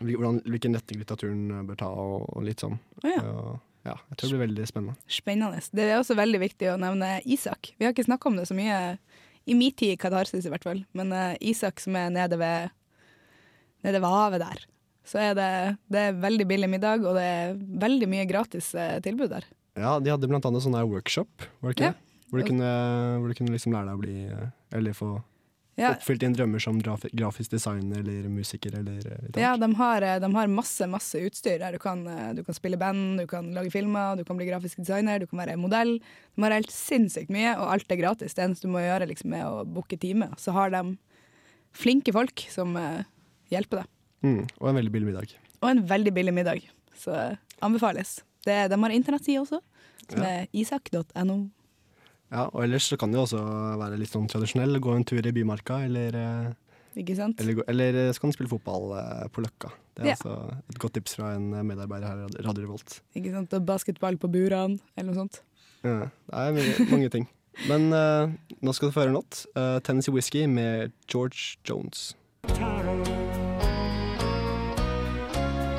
hvordan, 0.02 0.42
Hvilken 0.48 0.76
retning 0.78 1.02
litteraturen 1.02 1.44
eh, 1.52 1.64
bør 1.68 1.80
ta, 1.82 1.90
og, 1.92 2.30
og 2.32 2.46
litt 2.48 2.64
sånn. 2.64 2.78
Oh, 3.04 3.10
ja. 3.12 3.24
Ja, 3.86 4.00
jeg 4.10 4.18
tror 4.18 4.32
det 4.32 4.38
blir 4.38 4.48
veldig 4.48 4.66
spennende. 4.66 4.96
Spennende. 5.14 5.60
Det 5.78 5.84
er 5.86 6.00
også 6.00 6.16
veldig 6.18 6.40
viktig 6.42 6.72
å 6.72 6.78
nevne 6.82 7.20
Isak. 7.22 7.76
Vi 7.78 7.86
har 7.86 7.94
ikke 7.94 8.08
snakka 8.08 8.32
om 8.32 8.40
det 8.40 8.48
så 8.50 8.56
mye 8.58 8.80
i 9.46 9.54
min 9.54 9.76
tid 9.78 9.94
i 9.94 10.00
Katarsis 10.02 10.48
i 10.48 10.50
hvert 10.50 10.66
fall, 10.66 10.80
men 10.98 11.12
uh, 11.14 11.36
Isak 11.38 11.84
som 11.84 11.94
er 12.00 12.08
nede 12.10 12.40
ved, 12.42 12.72
nede 13.86 14.02
ved 14.02 14.10
havet 14.10 14.42
der. 14.42 14.64
Så 15.06 15.22
er 15.22 15.38
det, 15.38 15.50
det 15.94 16.02
er 16.02 16.18
veldig 16.18 16.48
billig 16.50 16.72
middag, 16.72 17.06
og 17.06 17.14
det 17.20 17.28
er 17.30 17.54
veldig 17.86 18.10
mye 18.10 18.26
gratis 18.26 18.72
uh, 18.74 18.98
tilbud 19.06 19.30
der. 19.36 19.46
Ja, 19.78 20.00
de 20.02 20.10
hadde 20.16 20.32
blant 20.32 20.50
annet 20.50 20.66
sånn 20.66 20.74
der 20.80 20.90
workshop, 20.90 21.46
var 21.62 21.70
det 21.70 21.78
ikke 21.78 21.92
Ja. 21.92 21.94
det? 21.94 22.02
Hvor 22.32 22.42
du, 22.42 22.48
kunne, 22.50 22.70
hvor 23.22 23.30
du 23.30 23.38
kunne 23.38 23.54
liksom 23.54 23.76
lære 23.76 23.86
deg 23.86 24.00
å 24.00 24.02
bli 24.02 24.16
Eller 24.74 24.96
få 24.98 25.12
Ja. 25.76 25.90
oppfylt 25.92 26.22
dine 26.24 26.32
drømmer 26.38 26.62
som 26.64 26.78
graf 26.80 27.02
grafisk 27.12 27.52
designer 27.52 28.00
eller 28.00 28.30
musiker 28.32 28.78
eller 28.80 29.06
eh, 29.12 29.42
Ja, 29.42 29.58
de 29.60 29.68
har, 29.76 30.02
eh, 30.08 30.20
de 30.24 30.30
har 30.32 30.48
masse 30.48 30.88
masse 30.88 31.20
utstyr 31.20 31.60
du 31.74 31.78
kan, 31.84 32.06
eh, 32.08 32.30
du 32.38 32.44
kan 32.48 32.56
spille 32.56 32.78
band, 32.80 33.20
du 33.20 33.28
kan 33.28 33.50
lage 33.54 33.74
filmer, 33.74 34.16
du 34.16 34.24
kan 34.24 34.38
bli 34.40 34.48
grafisk 34.48 34.78
designer, 34.80 35.20
du 35.20 35.28
kan 35.28 35.40
være 35.44 35.58
modell. 35.60 35.98
De 36.36 36.42
har 36.46 36.56
helt 36.56 36.72
sinnssykt 36.72 37.30
mye, 37.30 37.58
og 37.60 37.74
alt 37.74 37.92
er 37.92 38.00
gratis. 38.00 38.34
Det 38.34 38.46
eneste 38.46 38.70
du 38.70 38.72
må 38.72 38.80
gjøre 38.86 39.10
liksom, 39.12 39.36
er 39.36 39.50
å 39.52 39.66
booke 39.68 40.00
time. 40.00 40.30
Så 40.40 40.54
har 40.56 40.72
de 40.72 40.98
flinke 41.76 42.14
folk 42.16 42.46
som 42.50 42.78
hjelper 43.52 43.84
deg. 43.84 43.92
Mm, 44.24 44.48
og 44.62 44.70
en 44.70 44.80
veldig 44.80 44.92
billig 44.96 45.10
middag. 45.12 45.36
Og 45.62 45.70
en 45.74 45.84
veldig 45.92 46.14
billig 46.16 46.34
middag. 46.34 46.64
Så 46.96 47.12
anbefales. 47.62 48.22
Det, 48.48 48.70
de 48.72 48.80
har 48.80 48.96
internettside 48.96 49.42
også, 49.44 49.60
som 50.10 50.22
Ja. 50.24 50.30
er 50.30 50.48
isak.no. 50.54 51.50
Ja, 52.32 52.48
og 52.50 52.64
ellers 52.66 52.88
så 52.90 52.98
kan 52.98 53.12
det 53.14 53.20
jo 53.20 53.24
også 53.28 53.40
være 53.80 53.98
litt 54.02 54.12
sånn 54.12 54.28
tradisjonell. 54.32 54.80
Gå 54.82 54.96
en 54.96 55.06
tur 55.08 55.22
i 55.26 55.32
Bymarka, 55.36 55.84
eller, 55.86 56.16
eh, 56.18 56.54
Ikke 57.00 57.16
sant? 57.16 57.40
eller, 57.42 57.62
eller 57.70 58.00
eh, 58.08 58.12
så 58.12 58.20
kan 58.24 58.32
du 58.32 58.36
spille 58.38 58.50
fotball 58.52 58.92
eh, 58.98 59.28
på 59.32 59.44
Løkka. 59.46 59.70
Det 59.96 60.04
er 60.04 60.08
Ja. 60.10 60.16
altså 60.18 60.34
et 60.70 60.80
godt 60.82 60.94
tips 60.98 61.16
fra 61.16 61.36
en 61.36 61.50
medarbeider 61.68 62.08
her 62.08 62.26
i 62.26 62.44
Radio 62.44 62.66
Revolt. 62.66 63.02
Ikke 63.16 63.32
sant? 63.32 63.54
Og 63.54 63.66
basketball 63.66 64.18
på 64.18 64.28
burene, 64.32 64.80
eller 64.98 65.14
noe 65.14 65.22
sånt. 65.22 65.42
Ja, 65.86 66.10
det 66.10 66.34
er 66.34 66.52
mye, 66.58 66.90
mange 66.92 67.10
ting. 67.14 67.28
Men 67.70 67.88
uh, 67.94 68.28
nå 68.62 68.74
skal 68.76 68.90
du 68.90 68.92
få 68.92 69.06
høre 69.06 69.14
en 69.14 69.20
låt. 69.22 69.46
Uh, 69.56 69.80
Tennessee 69.80 70.12
Whiskey 70.12 70.46
med 70.48 70.92
George 71.08 71.56
Jones. 71.64 72.16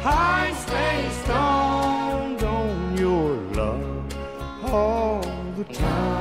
I 0.09 0.53
stay 0.65 1.09
stoned 1.23 2.43
on 2.43 2.97
your 2.97 3.35
love 3.53 4.15
all 4.73 5.21
the 5.57 5.65
time. 5.75 6.16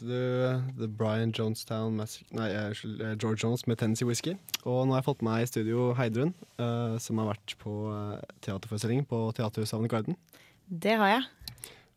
Hørte 0.00 0.08
du 0.10 0.80
The 0.80 0.88
Brian 0.88 1.32
Jonestown 1.36 1.96
Massacre 1.96 2.36
Nei, 2.36 2.48
eh, 2.50 2.70
eh, 2.70 3.16
George 3.20 3.44
Jones 3.44 3.66
med 3.66 3.78
Tennessee 3.78 4.08
Whiskey. 4.08 4.36
Og 4.64 4.86
nå 4.86 4.94
har 4.94 5.02
jeg 5.02 5.10
fått 5.10 5.22
med 5.22 5.32
meg 5.32 5.44
i 5.44 5.50
studio 5.50 5.90
Heidrun, 5.98 6.34
uh, 6.60 6.96
som 6.98 7.20
har 7.20 7.32
vært 7.34 7.56
på 7.60 7.74
teaterforestilling 8.44 9.04
på 9.08 9.28
Teaterhuset 9.36 9.76
Avant 9.78 9.90
Garden. 9.90 10.16
Det 10.68 10.96
har 10.96 11.14
jeg. 11.16 11.24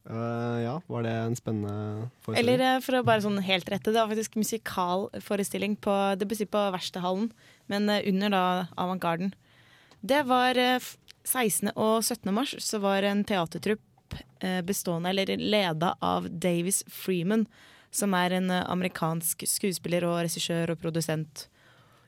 Uh, 0.03 0.60
ja, 0.60 0.74
var 0.91 1.05
det 1.05 1.12
en 1.15 1.36
spennende 1.36 2.10
forestilling? 2.25 2.41
Eller 2.43 2.75
eh, 2.75 2.81
for 2.83 3.00
å 3.00 3.05
bare 3.07 3.24
sånn 3.24 3.39
helt 3.45 3.69
rette, 3.72 3.88
det 3.88 4.01
var 4.01 4.10
faktisk 4.12 4.36
musikalforestilling 4.36 5.77
på, 5.79 5.93
det 6.19 6.27
vil 6.27 6.50
på 6.51 6.63
Verkstedhallen, 6.75 7.29
men 7.72 7.88
eh, 7.88 8.03
under 8.12 8.33
da 8.33 8.43
Avantgarden. 8.75 9.31
Det 10.03 10.25
var 10.27 10.60
eh, 10.60 10.91
16. 11.24 11.72
og 11.77 12.03
17. 12.03 12.33
mars, 12.36 12.57
så 12.60 12.81
var 12.83 13.07
en 13.07 13.24
teatertrupp 13.24 14.17
eh, 14.43 14.60
bestående, 14.67 15.13
eller 15.13 15.38
leda 15.39 15.95
av 16.03 16.27
Davis 16.27 16.83
Freeman, 16.91 17.48
som 17.94 18.14
er 18.18 18.34
en 18.40 18.50
eh, 18.52 18.66
amerikansk 18.72 19.46
skuespiller 19.50 20.06
og 20.08 20.24
regissør 20.26 20.74
og 20.74 20.82
produsent 20.82 21.48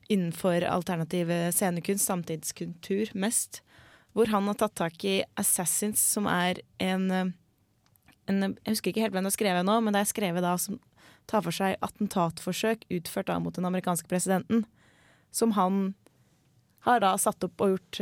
innenfor 0.10 0.66
alternativ 0.70 1.32
eh, 1.34 1.52
scenekunst, 1.54 2.08
samtidskultur 2.10 3.14
mest, 3.18 3.62
hvor 4.16 4.32
han 4.32 4.50
har 4.50 4.58
tatt 4.60 4.78
tak 4.80 5.06
i 5.06 5.20
Assassins, 5.38 6.02
som 6.02 6.30
er 6.32 6.64
en 6.82 7.10
eh, 7.12 7.34
en, 8.26 8.42
jeg 8.42 8.72
husker 8.74 8.90
ikke 8.90 9.04
helt 9.04 9.14
hvem 9.14 9.28
det 9.28 9.30
er 9.30 9.36
skrevet 9.36 9.66
nå, 9.68 9.74
men 9.86 9.94
det 9.94 10.00
er 10.02 10.08
skrevet 10.10 10.42
da 10.42 10.56
som 10.58 10.80
tar 11.30 11.44
for 11.46 11.54
seg 11.54 11.76
attentatforsøk 11.86 12.88
utført 12.96 13.28
da 13.30 13.36
mot 13.38 13.54
den 13.54 13.68
amerikanske 13.70 14.10
presidenten. 14.10 14.64
Som 15.30 15.54
han 15.54 15.92
har 16.88 17.04
da 17.04 17.12
satt 17.22 17.46
opp 17.46 17.62
og 17.62 17.76
gjort 17.76 18.00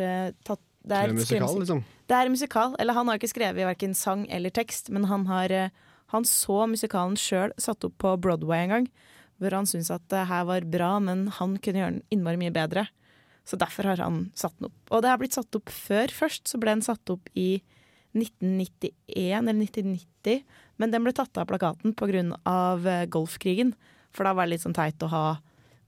tatt, 0.48 0.63
Det 0.88 0.96
er 0.96 1.12
musikal, 1.12 1.58
liksom. 1.60 1.84
Det 2.08 2.16
er 2.16 2.32
musikal. 2.32 2.78
Eller 2.80 2.96
han 2.96 3.12
har 3.12 3.20
ikke 3.20 3.34
skrevet 3.34 3.68
verken 3.68 3.98
sang 4.00 4.24
eller 4.32 4.56
tekst, 4.56 4.88
men 4.96 5.10
han 5.12 5.28
har 5.28 5.52
Han 6.13 6.25
så 6.29 6.63
musikalen 6.70 7.17
sjøl 7.20 7.53
satt 7.62 7.84
opp 7.88 7.98
på 8.01 8.15
Broadway 8.22 8.67
en 8.67 8.74
gang, 8.75 8.89
hvor 9.41 9.55
han 9.58 9.67
syntes 9.70 9.91
at 9.93 10.05
det 10.13 10.27
her 10.29 10.46
var 10.48 10.67
bra, 10.70 10.96
men 11.03 11.25
han 11.39 11.58
kunne 11.58 11.82
gjøre 11.82 11.96
den 11.98 12.03
innmari 12.13 12.39
mye 12.39 12.53
bedre. 12.53 12.88
Så 13.43 13.58
derfor 13.60 13.89
har 13.89 14.00
han 14.00 14.27
satt 14.39 14.55
den 14.60 14.70
opp. 14.70 14.77
Og 14.93 15.03
det 15.03 15.12
har 15.12 15.20
blitt 15.20 15.36
satt 15.36 15.58
opp 15.58 15.72
før. 15.74 16.13
Først 16.13 16.48
så 16.48 16.60
ble 16.62 16.77
den 16.77 16.86
satt 16.86 17.12
opp 17.12 17.27
i 17.36 17.58
1991 18.13 18.93
eller 19.41 19.58
1990, 19.58 20.46
men 20.79 20.93
den 20.93 21.03
ble 21.03 21.15
tatt 21.17 21.38
av 21.41 21.50
plakaten 21.50 21.96
pga. 21.98 22.22
Uh, 22.46 23.03
Golfkrigen. 23.12 23.74
For 24.13 24.27
da 24.27 24.36
var 24.38 24.46
det 24.46 24.55
litt 24.55 24.63
sånn 24.63 24.77
teit 24.77 25.01
å 25.03 25.12
ha 25.12 25.25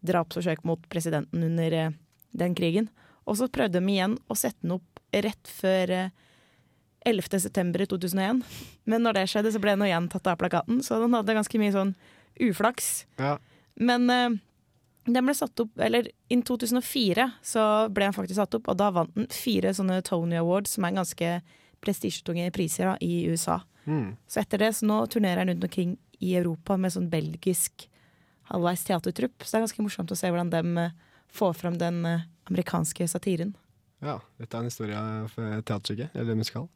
drapsforsøk 0.06 0.66
mot 0.66 0.82
presidenten 0.90 1.46
under 1.46 1.74
eh, 1.74 1.94
den 2.38 2.56
krigen. 2.58 2.90
Og 3.26 3.40
så 3.40 3.50
prøvde 3.50 3.82
de 3.82 3.94
igjen 3.94 4.18
å 4.30 4.38
sette 4.38 4.62
den 4.62 4.76
opp 4.78 5.02
rett 5.14 5.50
før 5.50 5.94
eh, 5.94 6.25
11. 7.06 7.40
september 7.46 7.86
2001. 7.86 8.42
Men 8.90 9.06
når 9.06 9.20
det 9.20 9.28
skjedde, 9.32 9.54
så 9.54 9.62
ble 9.62 9.76
den 9.76 9.86
igjen 9.88 10.10
tatt 10.12 10.28
av 10.32 10.40
plakaten, 10.42 10.82
så 10.84 11.00
den 11.04 11.16
hadde 11.18 11.38
ganske 11.38 11.62
mye 11.62 11.76
sånn 11.76 11.94
uflaks. 12.42 13.06
Ja. 13.22 13.38
Men 13.80 14.10
uh, 14.10 14.38
den 15.06 15.28
ble 15.28 15.36
satt 15.36 15.60
opp 15.60 15.80
Eller 15.84 16.08
i 16.32 16.38
2004 16.42 17.26
så 17.46 17.64
ble 17.94 18.08
den 18.08 18.16
faktisk 18.16 18.40
satt 18.40 18.58
opp, 18.58 18.70
og 18.72 18.80
da 18.80 18.90
vant 18.96 19.14
den 19.18 19.30
fire 19.34 19.74
sånne 19.76 20.02
Tony 20.08 20.40
Awards, 20.40 20.76
som 20.76 20.88
er 20.88 20.98
ganske 20.98 21.32
prestisjetunge 21.86 22.50
priser 22.56 22.90
da, 22.90 22.96
i 23.04 23.28
USA. 23.30 23.60
Mm. 23.86 24.16
Så 24.28 24.42
etter 24.42 24.64
det 24.64 24.72
så 24.78 24.88
nå 24.90 25.04
turnerer 25.12 25.44
han 25.44 25.52
rundt 25.54 25.68
omkring 25.68 25.98
i 26.24 26.34
Europa 26.40 26.78
med 26.80 26.94
sånn 26.96 27.12
belgisk 27.12 27.86
halvveis 28.50 28.86
teatertrupp. 28.88 29.44
Så 29.44 29.52
det 29.52 29.60
er 29.60 29.66
ganske 29.68 29.86
morsomt 29.86 30.14
å 30.14 30.18
se 30.18 30.32
hvordan 30.32 30.54
de 30.54 30.64
eh, 30.82 30.96
får 31.36 31.54
fram 31.60 31.78
den 31.82 32.02
eh, 32.10 32.26
amerikanske 32.50 33.08
satiren. 33.10 33.54
Ja, 34.06 34.20
dette 34.40 34.56
er 34.56 34.64
en 34.64 34.70
historie 34.70 35.02
for 35.34 35.66
teaterstykket, 35.66 36.16
eller 36.22 36.38
musikal. 36.40 36.70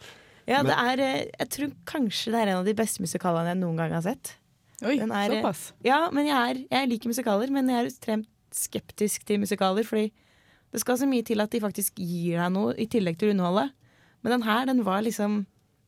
Ja, 0.49 0.63
det 0.65 0.75
er 0.75 1.01
eh, 1.03 1.25
Jeg 1.27 1.49
tror 1.53 1.73
kanskje 1.89 2.33
det 2.33 2.39
er 2.39 2.51
en 2.51 2.61
av 2.63 2.67
de 2.67 2.75
beste 2.77 3.03
musikalene 3.03 3.51
jeg 3.53 3.59
noen 3.59 3.77
gang 3.79 3.93
har 3.93 4.05
sett. 4.05 4.33
Oi, 4.81 4.95
er, 4.97 5.11
eh, 5.11 5.35
såpass. 5.37 5.63
Ja, 5.85 5.99
men 6.15 6.29
jeg, 6.29 6.39
er, 6.39 6.61
jeg 6.71 6.91
liker 6.93 7.11
musikaler, 7.11 7.51
men 7.53 7.69
jeg 7.69 7.81
er 7.81 7.89
ekstremt 7.89 8.29
skeptisk 8.55 9.27
til 9.29 9.41
musikaler. 9.43 9.85
Fordi 9.85 10.07
det 10.73 10.81
skal 10.81 10.97
så 11.01 11.09
mye 11.09 11.25
til 11.25 11.43
at 11.43 11.51
de 11.53 11.61
faktisk 11.61 11.99
gir 11.99 12.39
deg 12.39 12.55
noe 12.55 12.73
i 12.79 12.87
tillegg 12.89 13.19
til 13.19 13.29
å 13.29 13.35
underholde. 13.35 13.67
Men 14.23 14.37
den 14.37 14.47
her, 14.47 14.65
den 14.67 14.83
var 14.87 15.05
liksom 15.05 15.45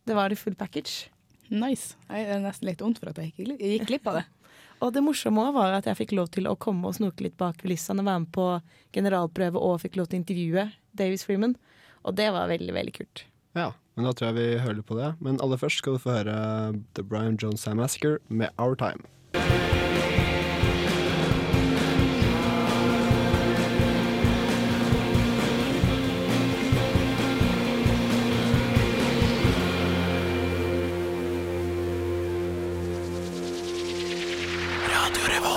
Det 0.07 0.15
var 0.17 0.33
i 0.33 0.36
full 0.36 0.55
package. 0.57 1.12
Nice. 1.51 1.95
Jeg 2.10 2.25
er 2.25 2.39
nesten 2.41 2.65
litt 2.65 2.79
vondt 2.81 2.98
for 2.98 3.12
at 3.12 3.19
jeg 3.21 3.36
gikk 3.36 3.60
gikk 3.60 3.83
glipp 3.86 4.07
av 4.10 4.15
det. 4.17 4.24
Og 4.81 4.89
det 4.95 5.03
morsomme 5.05 5.43
også 5.43 5.53
var 5.53 5.75
at 5.77 5.86
jeg 5.86 6.00
fikk 6.00 6.15
lov 6.17 6.31
til 6.33 6.50
å 6.50 6.55
komme 6.57 6.89
og 6.89 6.95
snoke 6.98 7.21
litt 7.21 7.36
bak 7.38 7.60
kulissene, 7.62 8.01
være 8.01 8.24
med 8.24 8.31
på 8.33 8.45
generalprøve 8.95 9.62
og 9.62 9.77
fikk 9.83 10.00
lov 10.00 10.10
til 10.10 10.17
å 10.17 10.21
intervjue 10.24 10.63
Davis 10.98 11.25
Freeman. 11.25 11.55
Og 12.03 12.17
det 12.17 12.31
var 12.33 12.50
veldig, 12.50 12.74
veldig 12.74 12.93
kult. 12.98 13.25
Ja, 13.55 13.71
men 13.95 14.07
da 14.07 14.13
tror 14.15 14.31
jeg 14.31 14.39
vi 14.39 14.60
hører 14.63 14.81
på 14.81 14.98
det. 14.98 15.13
Men 15.19 15.39
aller 15.43 15.60
først 15.62 15.83
skal 15.83 15.98
du 15.98 16.03
få 16.03 16.15
høre 16.21 16.36
The 16.95 17.03
Brian 17.03 17.38
Jones 17.41 17.67
Massacre 17.67 18.17
med 18.29 18.50
Our 18.57 18.75
Time. 18.75 19.05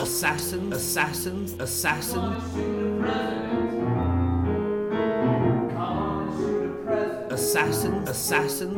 Assassin, 0.05 0.73
assassin, 0.73 1.45
assassin. 1.61 3.54
Assassin, 7.35 7.95
assassin. 8.09 8.71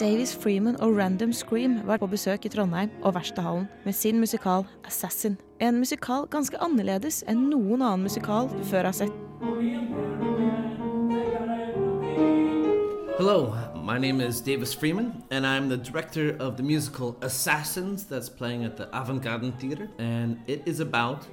Davis 0.00 0.36
Freeman 0.36 0.80
og 0.80 0.96
Random 0.96 1.32
Scream 1.32 1.80
var 1.86 1.96
på 1.96 2.06
besøk 2.06 2.44
i 2.44 2.48
Trondheim 2.48 2.90
og 3.02 3.14
Verkstedhallen 3.14 3.64
med 3.84 3.92
sin 3.92 4.20
musikal 4.20 4.62
Assassin. 4.84 5.36
En 5.60 5.78
musikal 5.78 6.28
ganske 6.30 6.56
annerledes 6.62 7.24
enn 7.26 7.48
noen 7.50 7.82
annen 7.82 8.06
musikal 8.06 8.46
du 8.52 8.62
før 8.64 8.86
har 8.86 8.92
sett. 8.92 9.16
Hello, 13.18 13.50
my 13.82 13.98
name 13.98 14.20
is 14.20 14.40
Davis 14.40 14.72
Freeman, 14.72 15.24
and 15.32 15.44
I'm 15.44 15.68
the 15.68 15.76
director 15.76 16.36
of 16.38 16.56
the 16.56 16.62
musical 16.62 17.16
Assassins 17.22 18.04
that's 18.04 18.28
playing 18.28 18.64
at 18.64 18.76
the 18.76 18.86
Avant 18.92 19.22
Garden 19.22 19.52
Theater. 19.58 19.88
And 19.98 20.38
it 20.46 20.62
is 20.64 20.78
about 20.78 21.26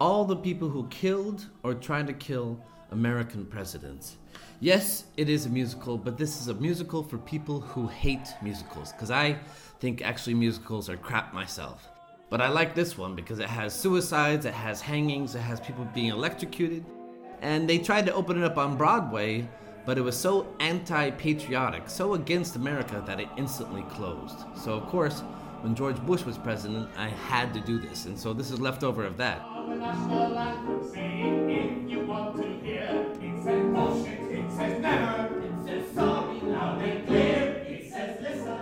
all 0.00 0.26
the 0.26 0.36
people 0.36 0.68
who 0.68 0.86
killed 0.90 1.48
or 1.62 1.72
tried 1.72 2.06
to 2.08 2.12
kill 2.12 2.58
American 2.90 3.46
presidents. 3.46 4.18
Yes, 4.60 5.04
it 5.16 5.28
is 5.28 5.46
a 5.46 5.48
musical, 5.48 5.98
but 5.98 6.16
this 6.16 6.40
is 6.40 6.48
a 6.48 6.54
musical 6.54 7.02
for 7.02 7.18
people 7.18 7.60
who 7.60 7.86
hate 7.88 8.28
musicals, 8.40 8.92
because 8.92 9.10
I 9.10 9.36
think 9.80 10.02
actually 10.02 10.34
musicals 10.34 10.88
are 10.88 10.96
crap 10.96 11.34
myself. 11.34 11.88
But 12.30 12.40
I 12.40 12.48
like 12.48 12.74
this 12.74 12.96
one 12.96 13.14
because 13.14 13.38
it 13.38 13.48
has 13.48 13.74
suicides, 13.74 14.46
it 14.46 14.54
has 14.54 14.80
hangings, 14.80 15.34
it 15.34 15.40
has 15.40 15.60
people 15.60 15.86
being 15.94 16.08
electrocuted. 16.08 16.84
And 17.42 17.68
they 17.68 17.78
tried 17.78 18.06
to 18.06 18.14
open 18.14 18.42
it 18.42 18.44
up 18.44 18.56
on 18.56 18.76
Broadway, 18.76 19.46
but 19.84 19.98
it 19.98 20.00
was 20.00 20.16
so 20.16 20.46
anti 20.60 21.10
patriotic, 21.10 21.90
so 21.90 22.14
against 22.14 22.56
America, 22.56 23.02
that 23.06 23.20
it 23.20 23.28
instantly 23.36 23.82
closed. 23.90 24.38
So, 24.56 24.72
of 24.72 24.86
course, 24.86 25.20
when 25.60 25.74
George 25.74 26.00
Bush 26.06 26.24
was 26.24 26.38
president, 26.38 26.88
I 26.96 27.08
had 27.08 27.52
to 27.54 27.60
do 27.60 27.78
this, 27.78 28.06
and 28.06 28.18
so 28.18 28.32
this 28.32 28.50
is 28.50 28.60
leftover 28.60 29.04
of 29.04 29.16
that 29.18 29.42
says 34.56 34.80
never. 34.80 35.40
It 35.40 35.52
says 35.64 35.94
sorry 35.94 36.40
loud 36.40 36.82
and 36.82 37.06
clear. 37.06 37.64
It 37.68 37.90
says 37.90 38.20
listen. 38.20 38.58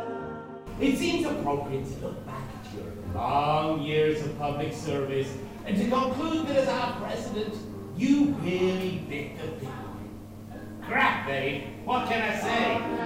It 0.80 0.98
seems 0.98 1.26
appropriate 1.26 1.84
to 1.84 2.06
look 2.06 2.26
back 2.26 2.42
at 2.64 2.74
your 2.74 2.86
long 3.14 3.82
years 3.82 4.22
of 4.22 4.38
public 4.38 4.72
service 4.72 5.32
and 5.66 5.76
to 5.76 5.88
conclude 5.88 6.46
that 6.48 6.56
as 6.56 6.68
our 6.68 7.00
president, 7.00 7.54
you 7.96 8.34
really 8.42 9.04
bit 9.08 9.38
the 9.38 9.48
people. 9.58 9.72
Crap, 10.82 11.26
babe. 11.26 11.62
What 11.84 12.08
can 12.08 12.22
I 12.22 12.38
say? 12.40 13.02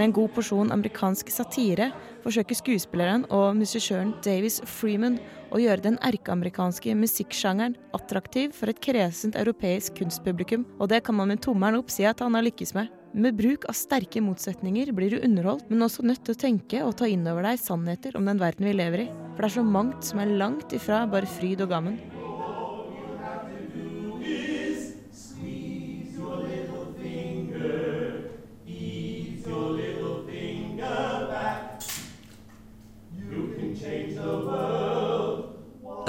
Med 0.00 0.06
en 0.06 0.14
god 0.16 0.30
porsjon 0.32 0.70
amerikansk 0.72 1.28
satire 1.28 1.90
forsøker 2.24 2.56
skuespilleren 2.56 3.26
og 3.36 3.50
musisjøren 3.58 4.14
Davis 4.24 4.54
Freeman 4.64 5.18
å 5.52 5.60
gjøre 5.60 5.84
den 5.84 5.98
erkeamerikanske 6.08 6.94
musikksjangeren 6.96 7.74
attraktiv 7.98 8.54
for 8.56 8.72
et 8.72 8.80
kresent 8.80 9.36
europeisk 9.36 9.98
kunstpublikum, 9.98 10.64
og 10.80 10.88
det 10.88 11.02
kan 11.04 11.18
man 11.18 11.28
med 11.28 11.42
tommelen 11.44 11.82
opp 11.82 11.92
si 11.92 12.06
at 12.08 12.22
han 12.24 12.38
har 12.38 12.46
lykkes 12.46 12.72
med. 12.78 12.88
Med 13.12 13.36
bruk 13.36 13.66
av 13.68 13.76
sterke 13.76 14.22
motsetninger 14.24 14.94
blir 14.96 15.12
du 15.12 15.20
underholdt, 15.20 15.68
men 15.68 15.84
også 15.84 16.06
nødt 16.08 16.24
til 16.24 16.32
å 16.32 16.42
tenke 16.46 16.80
og 16.86 16.96
ta 16.96 17.10
inn 17.10 17.28
over 17.28 17.44
deg 17.50 17.60
sannheter 17.60 18.16
om 18.16 18.32
den 18.32 18.40
verden 18.40 18.70
vi 18.70 18.78
lever 18.80 19.04
i. 19.04 19.10
For 19.34 19.44
det 19.44 19.50
er 19.50 19.56
så 19.58 19.66
mangt 19.68 20.08
som 20.08 20.24
er 20.24 20.32
langt 20.40 20.72
ifra 20.80 21.04
bare 21.12 21.28
fryd 21.28 21.60
og 21.66 21.76
gammen. 21.76 22.00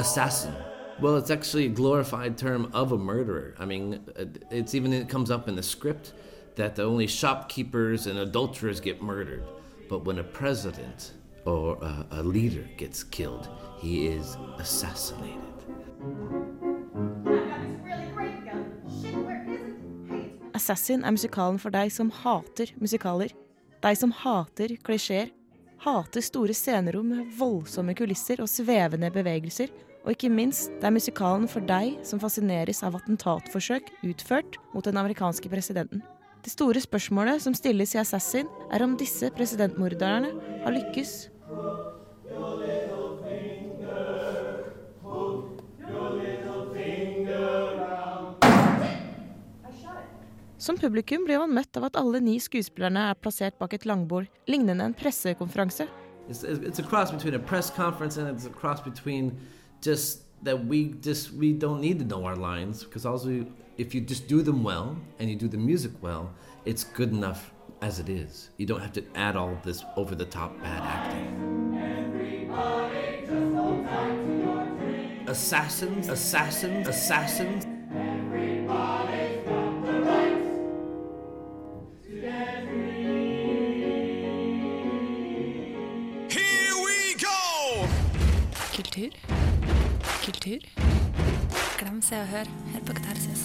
Assassin. 0.01 0.53
Well, 1.00 1.15
it's 1.15 1.31
actually 1.31 1.65
a 1.65 1.70
glorified 1.70 2.38
term 2.38 2.70
of 2.74 2.91
a 2.91 2.98
murderer. 2.98 3.55
I 3.58 3.65
mean, 3.65 4.01
it's 4.50 4.75
even 4.75 4.93
it 4.93 5.08
comes 5.08 5.31
up 5.31 5.48
in 5.48 5.55
the 5.55 5.63
script 5.63 6.13
that 6.55 6.75
the 6.75 6.84
only 6.84 7.08
shopkeepers 7.08 8.08
and 8.08 8.20
adulterers 8.20 8.79
get 8.79 9.01
murdered, 9.01 9.43
but 9.89 10.03
when 10.05 10.20
a 10.20 10.24
president 10.24 11.13
or 11.46 11.77
a, 11.81 12.05
a 12.12 12.24
leader 12.24 12.67
gets 12.77 13.03
killed, 13.03 13.48
he 13.79 14.08
is 14.08 14.38
assassinated. 14.58 15.38
Assassin 20.53 21.05
er 21.05 21.15
musikalen 21.15 21.58
for 21.62 21.74
deg 21.74 21.89
som 21.93 22.12
hater 22.24 22.74
musikaler. 22.77 23.34
Deg 23.81 23.98
som 23.98 24.12
hater 24.13 24.75
klisjeer. 24.86 25.31
Hater 25.81 26.22
store 26.22 26.53
scenerom 26.53 27.08
med 27.10 27.31
voldsomme 27.38 27.96
kulisser 27.98 28.43
og 28.43 28.50
svevende 28.50 29.10
bevegelser. 29.10 29.72
Og 30.01 30.15
ikke 30.15 30.31
minst, 30.34 30.72
det 30.81 30.88
er 30.89 30.96
musikalen 30.96 31.46
for 31.50 31.62
deg 31.62 32.00
som 32.08 32.20
fascineres 32.22 32.81
av 32.81 32.96
attentatforsøk 32.98 33.91
utført 34.08 34.58
mot 34.74 34.86
den 34.86 34.98
amerikanske 34.98 35.50
presidenten. 35.50 36.01
Det 36.41 36.50
store 36.50 36.81
spørsmålet 36.81 37.43
som 37.43 37.53
stilles 37.53 37.93
i 37.93 38.00
Assassin, 38.01 38.50
er 38.74 38.81
om 38.81 38.96
disse 38.98 39.29
presidentmorderne 39.38 40.31
har 40.63 40.74
lykkes. 40.74 41.29
Som 50.62 50.77
publikum 50.81 51.25
blir 51.25 51.41
man 51.41 51.53
møtt 51.53 51.77
av 51.77 51.91
at 51.91 51.98
alle 51.98 52.20
ni 52.25 52.39
skuespillerne 52.41 53.12
er 53.12 53.22
plassert 53.22 53.58
bak 53.62 53.74
et 53.77 53.86
langbord, 53.86 54.25
lignende 54.50 54.86
en 54.86 54.98
pressekonferanse. 54.98 55.86
It's, 56.29 56.43
it's 56.43 56.79
a 59.88 59.95
cross 59.95 60.15
between 60.15 60.27
a 60.27 60.35
press 60.35 60.35
conference 60.35 60.35
and 60.35 60.41
it's 60.41 60.41
a 60.41 60.41
cross 60.41 60.41
between 60.41 60.41
just 60.41 60.43
that 60.43 60.65
we 60.65 60.85
just 61.01 61.33
we 61.33 61.53
don't 61.53 61.81
need 61.81 62.00
to 62.00 62.05
know 62.05 62.25
our 62.25 62.35
lines 62.35 62.83
because 62.83 63.05
also 63.05 63.45
if 63.77 63.95
you 63.95 64.01
just 64.01 64.27
do 64.27 64.41
them 64.41 64.63
well 64.63 64.97
and 65.19 65.29
you 65.29 65.35
do 65.35 65.47
the 65.47 65.57
music 65.57 65.91
well, 66.01 66.33
it's 66.65 66.83
good 66.83 67.11
enough 67.11 67.51
as 67.81 68.00
it 68.00 68.09
is. 68.09 68.50
You 68.57 68.65
don't 68.67 68.81
have 68.81 68.94
to 68.94 69.03
add 69.15 69.35
all 69.35 69.57
this 69.63 69.83
over 69.96 70.15
the 70.15 70.25
top 70.25 70.61
bad 70.61 70.83
acting. 70.83 71.48
Assassins, 75.27 76.09
assassins, 76.09 76.87
assassins. 76.87 77.71
Se 92.11 92.17
og 92.19 92.27
Hør 92.27 92.43
her 92.74 92.79
på 92.85 92.93
Katarsis. 92.93 93.41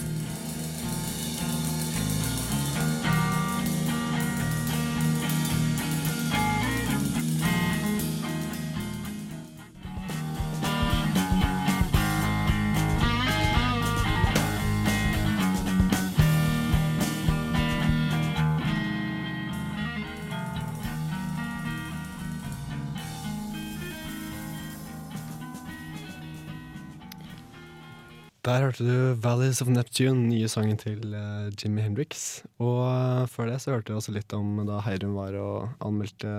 Der 28.47 28.61
hørte 28.63 28.83
du 28.87 29.15
'Valleys 29.19 29.59
of 29.61 29.67
Neptune', 29.67 30.29
nye 30.29 30.47
sangen 30.47 30.77
til 30.79 31.01
uh, 31.11 31.51
Jimmy 31.51 31.81
Hendrix. 31.83 32.45
Og 32.63 32.79
uh, 32.87 33.27
før 33.27 33.49
det 33.51 33.57
så 33.59 33.73
hørte 33.73 33.91
vi 33.91 33.97
også 33.99 34.13
litt 34.15 34.31
om 34.33 34.61
da 34.63 34.77
Heidun 34.85 35.17
var 35.17 35.35
og 35.35 35.73
anmeldte 35.83 36.31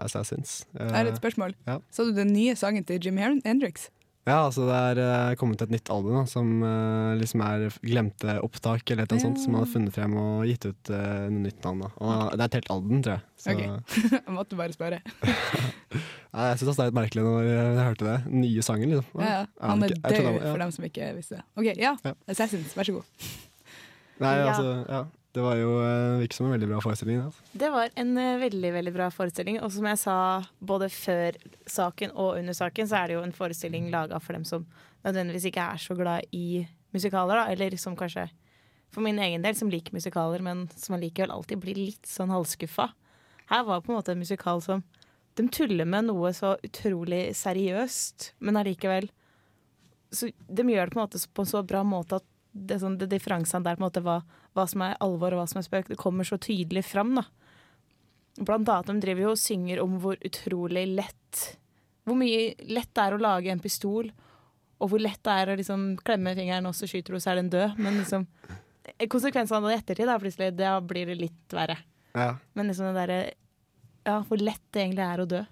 Assassins. 0.00 0.62
Uh, 0.72 0.86
er 0.88 1.04
det 1.04 1.12
et 1.12 1.20
spørsmål. 1.20 1.52
Ja. 1.68 1.76
Så 1.92 2.08
du 2.08 2.14
den 2.16 2.32
nye 2.32 2.56
sangen 2.56 2.86
til 2.88 3.04
Jimmy 3.04 3.20
Hendrix? 3.44 3.90
Ja, 4.30 4.36
altså 4.46 4.66
det 4.68 4.76
er 4.76 5.00
uh, 5.02 5.32
kommet 5.40 5.62
et 5.64 5.72
nytt 5.72 5.90
album 5.90 6.20
da, 6.20 6.22
som 6.30 6.50
uh, 6.62 7.16
liksom 7.18 7.42
er 7.42 7.66
glemte 7.82 8.36
opptak 8.44 8.92
eller 8.94 9.08
noe 9.10 9.22
sånt, 9.22 9.40
som 9.42 9.56
man 9.56 9.64
har 9.64 9.70
funnet 9.72 9.96
frem 9.96 10.14
og 10.20 10.46
gitt 10.46 10.68
ut 10.68 10.92
uh, 10.94 11.26
nytt 11.34 11.60
navn. 11.66 11.82
da. 11.86 11.90
Og 11.98 12.36
det 12.36 12.44
er 12.44 12.46
et 12.46 12.58
helt 12.60 12.72
album, 12.76 13.02
tror 13.06 13.16
jeg. 13.16 13.26
Så, 13.40 13.54
Ok, 13.54 13.62
jeg 14.14 14.36
måtte 14.36 14.58
bare 14.60 14.76
spørre. 14.76 15.00
ja, 16.34 16.48
jeg 16.52 16.60
syns 16.60 16.76
det 16.76 16.76
er 16.76 16.90
litt 16.90 16.98
merkelig 17.00 17.26
når 17.26 17.48
jeg 17.48 17.78
hørte 17.82 18.08
det. 18.10 18.18
Nye 18.46 18.66
sangen, 18.66 18.94
liksom. 18.94 19.24
Ja, 19.24 19.30
ja. 19.40 19.46
Han 19.66 19.86
er 19.86 19.96
død, 19.96 20.42
for 20.44 20.64
dem 20.64 20.74
som 20.78 20.90
ikke 20.90 21.12
visste 21.18 21.40
det. 21.40 21.46
Ok, 21.56 21.70
ja. 21.74 21.94
Ja. 22.06 22.16
Assassins, 22.30 22.76
vær 22.78 22.86
så 22.86 23.00
god. 23.00 23.30
Nei, 24.20 24.36
altså, 24.44 24.76
ja. 24.84 25.04
Det 25.30 25.42
var 25.44 25.54
jo 25.60 25.76
uh, 25.78 26.18
virket 26.18 26.40
som 26.40 26.48
en 26.48 26.56
veldig 26.56 26.68
bra 26.72 26.80
forestilling. 26.82 27.20
Altså. 27.22 27.44
Det 27.52 27.68
var 27.70 27.92
en 28.02 28.16
eh, 28.18 28.38
veldig 28.40 28.72
veldig 28.74 28.92
bra 28.96 29.06
forestilling. 29.14 29.60
Og 29.62 29.70
som 29.70 29.86
jeg 29.86 30.00
sa 30.02 30.16
både 30.58 30.88
før 30.90 31.38
saken 31.70 32.14
og 32.16 32.40
under 32.40 32.56
saken, 32.56 32.88
så 32.90 32.98
er 32.98 33.06
det 33.06 33.16
jo 33.18 33.22
en 33.22 33.36
forestilling 33.36 33.86
laga 33.92 34.18
for 34.18 34.34
dem 34.34 34.46
som 34.48 34.66
nødvendigvis 35.06 35.46
ikke 35.52 35.66
er 35.76 35.82
så 35.82 35.94
glad 35.94 36.26
i 36.34 36.64
musikaler. 36.90 37.38
Da. 37.38 37.54
Eller 37.54 37.76
som 37.78 37.94
kanskje, 37.98 38.26
for 38.90 39.06
min 39.06 39.22
egen 39.22 39.46
del, 39.46 39.54
som 39.54 39.70
liker 39.70 39.94
musikaler, 39.94 40.42
men 40.42 40.66
som 40.74 40.98
allikevel 40.98 41.30
alltid 41.30 41.62
blir 41.62 41.78
litt 41.78 42.10
sånn 42.10 42.34
halvskuffa. 42.34 42.88
Her 43.52 43.62
var 43.68 43.78
det 43.78 43.86
på 43.86 43.94
en 43.94 44.00
måte 44.00 44.16
en 44.16 44.24
musikal 44.24 44.62
som 44.62 44.82
De 45.38 45.44
tuller 45.48 45.86
med 45.86 46.08
noe 46.08 46.32
så 46.34 46.56
utrolig 46.66 47.30
seriøst, 47.38 48.32
men 48.42 48.58
allikevel 48.58 49.06
så 50.10 50.26
De 50.50 50.66
gjør 50.66 50.90
det 50.90 50.92
på 50.92 50.98
en 50.98 51.04
måte 51.04 51.22
på 51.22 51.44
en 51.44 51.50
så 51.54 51.62
bra 51.62 51.84
måte 51.86 52.18
at 52.18 52.26
det, 52.52 52.80
sånn, 52.82 52.98
det 52.98 53.10
differansene 53.12 53.64
der 53.64 53.76
på 53.78 53.82
en 53.84 53.86
måte 53.88 54.02
hva, 54.04 54.20
hva 54.56 54.64
som 54.70 54.82
er 54.86 54.96
alvor 55.04 55.34
og 55.34 55.42
hva 55.42 55.48
som 55.50 55.60
er 55.60 55.66
spøk, 55.66 55.90
det 55.92 55.98
kommer 56.00 56.26
så 56.26 56.38
tydelig 56.40 56.84
fram. 56.88 57.14
da. 57.20 57.26
Blant 58.40 58.68
annet 58.68 58.90
de 58.90 59.04
driver 59.04 59.28
jo 59.28 59.34
og 59.34 59.40
synger 59.42 59.82
om 59.82 59.98
hvor 60.02 60.16
utrolig 60.24 60.86
lett 60.88 61.40
Hvor 62.08 62.16
mye 62.16 62.54
lett 62.70 62.90
det 62.96 63.02
er 63.04 63.14
å 63.14 63.20
lage 63.20 63.50
en 63.52 63.60
pistol, 63.62 64.08
og 64.80 64.88
hvor 64.90 65.02
lett 65.02 65.20
det 65.26 65.34
er 65.36 65.50
å 65.52 65.56
liksom 65.58 65.82
klemme 66.02 66.32
fingeren, 66.34 66.66
og 66.66 66.74
så 66.74 66.88
skyter 66.88 67.14
du, 67.14 67.20
så 67.20 67.34
er 67.34 67.42
den 67.42 67.50
død. 67.52 67.76
Men 67.78 67.98
liksom 68.00 68.24
konsekvensene 69.12 69.60
av 69.60 69.68
det 69.68 69.74
i 69.76 69.78
ettertid, 69.82 70.08
da, 70.08 70.16
plutselig, 70.18 70.48
da 70.56 70.72
blir 70.80 71.10
det 71.12 71.18
litt 71.20 71.54
verre. 71.54 71.76
Ja, 72.16 72.32
Men 72.58 72.72
liksom 72.72 72.88
det 72.90 72.96
derre 72.96 73.18
Ja, 74.08 74.16
hvor 74.26 74.40
lett 74.40 74.62
det 74.72 74.80
egentlig 74.82 75.04
er 75.04 75.20
å 75.20 75.28
dø. 75.28 75.42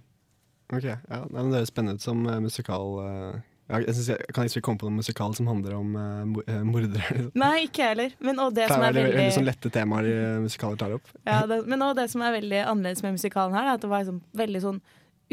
ok. 0.72 0.87
Ja, 0.88 1.20
men 1.30 1.50
Det 1.52 1.61
høres 1.61 1.70
spennende 1.70 2.00
ut 2.00 2.02
som 2.02 2.24
uh, 2.26 2.40
musikal. 2.40 2.96
Uh, 2.98 3.40
jeg, 3.68 3.85
jeg, 3.85 3.94
jeg, 4.00 4.16
jeg 4.24 4.35
kan 4.35 4.48
ikke 4.48 4.62
komme 4.64 4.81
på 4.81 4.88
noen 4.88 5.02
musikal 5.02 5.35
som 5.37 5.48
handler 5.50 5.74
om 5.76 5.96
uh, 5.98 6.42
eh, 6.46 6.62
mordere. 6.64 7.02
Liksom. 7.12 7.33
Nei, 7.42 7.66
ikke 7.66 7.83
jeg 7.83 7.92
heller. 7.92 8.14
Men 8.24 8.40
og 8.40 8.54
det 8.57 8.68
som 8.70 8.81
er 8.81 8.94
veldig, 8.96 9.02
veldig, 9.12 9.35
sånn 9.37 9.48
lette 9.48 9.72
temaer 9.74 10.09
de 10.09 10.14
uh, 10.16 10.38
musikaler 10.44 10.81
tar 10.81 10.94
opp. 10.96 11.11
Ja, 11.28 11.42
det, 11.50 11.61
men 11.68 11.85
også 11.85 11.98
det 12.00 12.07
som 12.14 12.24
er 12.24 12.38
veldig 12.38 12.62
annerledes 12.64 13.04
med 13.04 13.18
musikalen 13.18 13.59
her, 13.59 13.68
er 13.68 13.76
at 13.76 13.85
det 13.85 13.90
var 13.92 14.07
liksom 14.07 14.22
veldig 14.40 14.64
sånn 14.64 14.81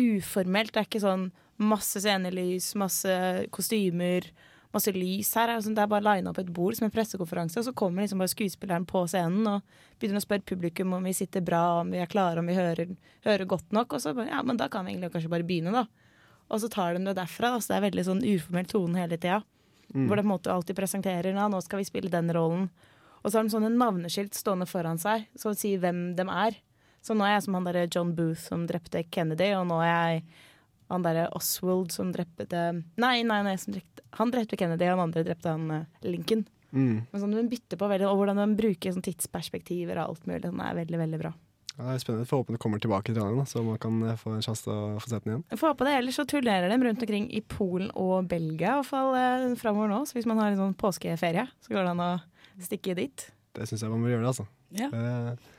uformelt. 0.02 0.74
Det 0.76 0.84
er 0.84 0.90
ikke 0.90 1.06
sånn 1.06 1.30
masse 1.64 2.04
scenelys, 2.04 2.74
masse 2.76 3.16
kostymer, 3.56 4.28
masse 4.76 4.92
lys. 4.92 5.32
Her 5.40 5.54
er 5.54 5.64
sånn, 5.64 5.76
det 5.78 5.86
er 5.86 5.92
bare 5.92 6.04
lina 6.04 6.32
opp 6.32 6.40
et 6.44 6.52
bord 6.52 6.76
som 6.76 6.90
en 6.90 6.94
pressekonferanse, 6.94 7.62
og 7.62 7.70
så 7.70 7.76
kommer 7.78 8.04
liksom 8.04 8.20
bare 8.20 8.34
skuespilleren 8.34 8.88
på 8.90 9.06
scenen 9.12 9.48
og 9.48 9.78
begynner 9.96 10.20
å 10.20 10.26
spørre 10.26 10.44
publikum 10.52 10.98
om 10.98 11.08
vi 11.08 11.16
sitter 11.16 11.46
bra, 11.46 11.64
om 11.86 11.96
vi 11.96 12.04
er 12.04 12.12
klare, 12.12 12.44
om 12.44 12.52
vi 12.52 12.58
hører, 12.58 12.92
hører 13.24 13.48
godt 13.56 13.72
nok. 13.76 13.96
Og 13.96 14.04
så 14.04 14.12
bare, 14.18 14.34
ja, 14.34 14.44
men 14.44 14.60
da 14.60 14.68
kan 14.72 14.84
vi 14.84 14.92
egentlig 14.92 15.14
kanskje 15.16 15.32
bare 15.32 15.48
begynne, 15.48 15.72
da. 15.72 15.88
Og 16.50 16.62
så 16.62 16.70
tar 16.72 16.96
de 16.96 17.06
det 17.08 17.16
derfra. 17.18 17.56
Så 17.60 17.74
det 17.74 17.80
er 17.80 17.88
veldig 17.90 18.06
sånn 18.08 18.26
uformell 18.26 18.68
tone 18.70 19.02
hele 19.02 19.18
tida. 19.18 19.42
Mm. 19.94 20.08
Hvor 20.08 20.18
det 20.18 20.26
på 20.26 20.28
en 20.28 20.34
måte 20.34 20.54
alltid 20.54 20.78
presenterer 20.78 21.38
ja, 21.38 21.48
nå 21.50 21.62
skal 21.64 21.82
vi 21.82 21.88
spille 21.88 22.12
den 22.14 22.32
rollen. 22.34 22.70
Og 23.22 23.32
så 23.32 23.40
har 23.40 23.46
de 23.46 23.54
sånne 23.54 23.74
navneskilt 23.74 24.38
stående 24.38 24.68
foran 24.70 25.00
seg 25.02 25.26
som 25.40 25.56
sier 25.58 25.82
hvem 25.82 26.12
de 26.18 26.26
er. 26.30 26.58
Så 27.06 27.14
nå 27.18 27.26
er 27.26 27.36
jeg 27.36 27.46
som 27.46 27.58
han 27.58 27.68
derre 27.68 27.88
John 27.90 28.12
Booth 28.18 28.42
som 28.42 28.66
drepte 28.70 29.04
Kennedy, 29.14 29.52
og 29.58 29.68
nå 29.70 29.80
er 29.86 29.94
jeg 29.94 30.26
han 30.94 31.06
derre 31.06 31.28
Oswald 31.38 31.94
som 31.94 32.12
drepte 32.14 32.46
Nei, 33.02 33.24
nei, 33.26 33.40
nei, 33.46 33.56
som 33.62 33.74
drepte, 33.74 34.06
han 34.20 34.34
drepte 34.34 34.58
Kennedy, 34.58 34.86
og 34.90 35.00
han 35.00 35.08
andre 35.08 35.26
drepte 35.26 35.54
han 35.54 35.72
eh, 35.74 35.88
Lincoln. 36.06 36.46
Mm. 36.76 37.06
Men 37.10 37.22
sånn, 37.22 37.34
de 37.34 37.46
bytter 37.50 37.80
på 37.82 37.90
veldig, 37.90 38.08
og 38.10 38.20
hvordan 38.20 38.42
de 38.42 38.48
bruker 38.60 38.94
sånn 38.94 39.06
tidsperspektiver 39.06 39.98
og 39.98 40.16
alt 40.16 40.30
mulig. 40.30 40.44
sånn, 40.46 40.62
er 40.66 40.80
veldig, 40.82 41.02
veldig 41.02 41.22
bra. 41.22 41.34
Ja, 41.76 41.90
det 41.90 41.96
er 41.98 42.04
spennende. 42.06 42.28
Får 42.30 42.40
håpe 42.40 42.54
det 42.56 42.60
kommer 42.64 42.80
tilbake 42.80 43.10
til 43.10 43.18
Trondheim, 43.18 43.44
så 43.52 43.60
man 43.66 43.80
kan 43.84 43.98
eh, 44.08 44.16
få 44.20 44.32
en 44.38 44.44
sjanse 44.46 44.64
til 44.64 44.72
å 44.72 45.00
få 45.04 45.10
sett 45.12 45.26
den 45.26 45.34
igjen. 45.34 45.42
Får 45.60 45.74
håpe 45.74 45.88
det, 45.88 45.96
Ellers 46.00 46.20
så 46.22 46.24
turnerer 46.32 46.72
de 46.72 46.78
rundt 46.86 47.02
omkring 47.04 47.26
i 47.36 47.42
Polen 47.52 47.90
og 48.00 48.30
Belgia 48.32 48.78
i 48.78 48.80
hvert 48.80 48.88
fall 48.88 49.12
eh, 49.20 49.50
framover 49.60 49.92
nå. 49.92 49.98
Så 50.08 50.16
hvis 50.16 50.30
man 50.30 50.40
har 50.40 50.54
en 50.54 50.62
sånn 50.62 50.78
påskeferie, 50.80 51.44
så 51.66 51.74
går 51.76 51.84
det 51.84 51.92
an 51.98 52.06
å 52.06 52.14
stikke 52.64 52.96
dit. 52.96 53.26
Det 53.56 53.68
syns 53.68 53.84
jeg 53.84 53.92
man 53.92 54.06
bør 54.08 54.14
gjøre, 54.16 54.24
det, 54.24 54.32
altså. 54.32 54.48
Ja. 54.76 54.88
Eh, 54.96 55.52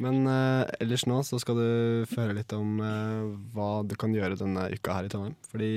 Men 0.00 0.24
eh, 0.32 0.64
ellers 0.80 1.02
nå 1.06 1.20
så 1.28 1.38
skal 1.42 1.58
du 1.60 1.68
få 2.08 2.22
høre 2.24 2.38
litt 2.40 2.52
om 2.56 2.78
eh, 2.80 3.30
hva 3.54 3.70
du 3.86 3.94
kan 4.00 4.14
gjøre 4.16 4.38
denne 4.40 4.66
uka 4.74 4.96
her 4.96 5.06
i 5.06 5.12
Trondheim. 5.12 5.36
Fordi 5.52 5.70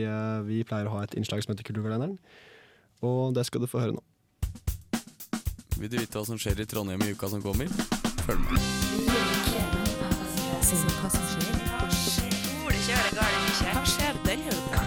vi 0.47 0.63
pleier 0.65 0.87
å 0.89 0.95
ha 0.97 1.03
et 1.05 1.13
innslag 1.19 1.43
som 1.43 1.53
heter 1.53 1.67
Kulturkalenderen, 1.69 2.17
og 3.03 3.33
det 3.37 3.43
skal 3.49 3.61
du 3.61 3.67
få 3.69 3.83
høre 3.83 3.97
nå. 3.99 4.03
Vil 5.77 5.89
du 5.91 5.97
vite 5.99 6.15
hva 6.17 6.23
som 6.25 6.39
skjer 6.39 6.63
i 6.63 6.69
Trondheim 6.69 7.03
i 7.03 7.11
uka 7.13 7.29
som 7.29 7.43
kommer? 7.43 7.67
Følg 8.23 8.45
med. 8.47 9.42
Hva 10.73 10.81
skjer 13.85 14.15
denne 14.25 14.49
uka? 14.49 14.79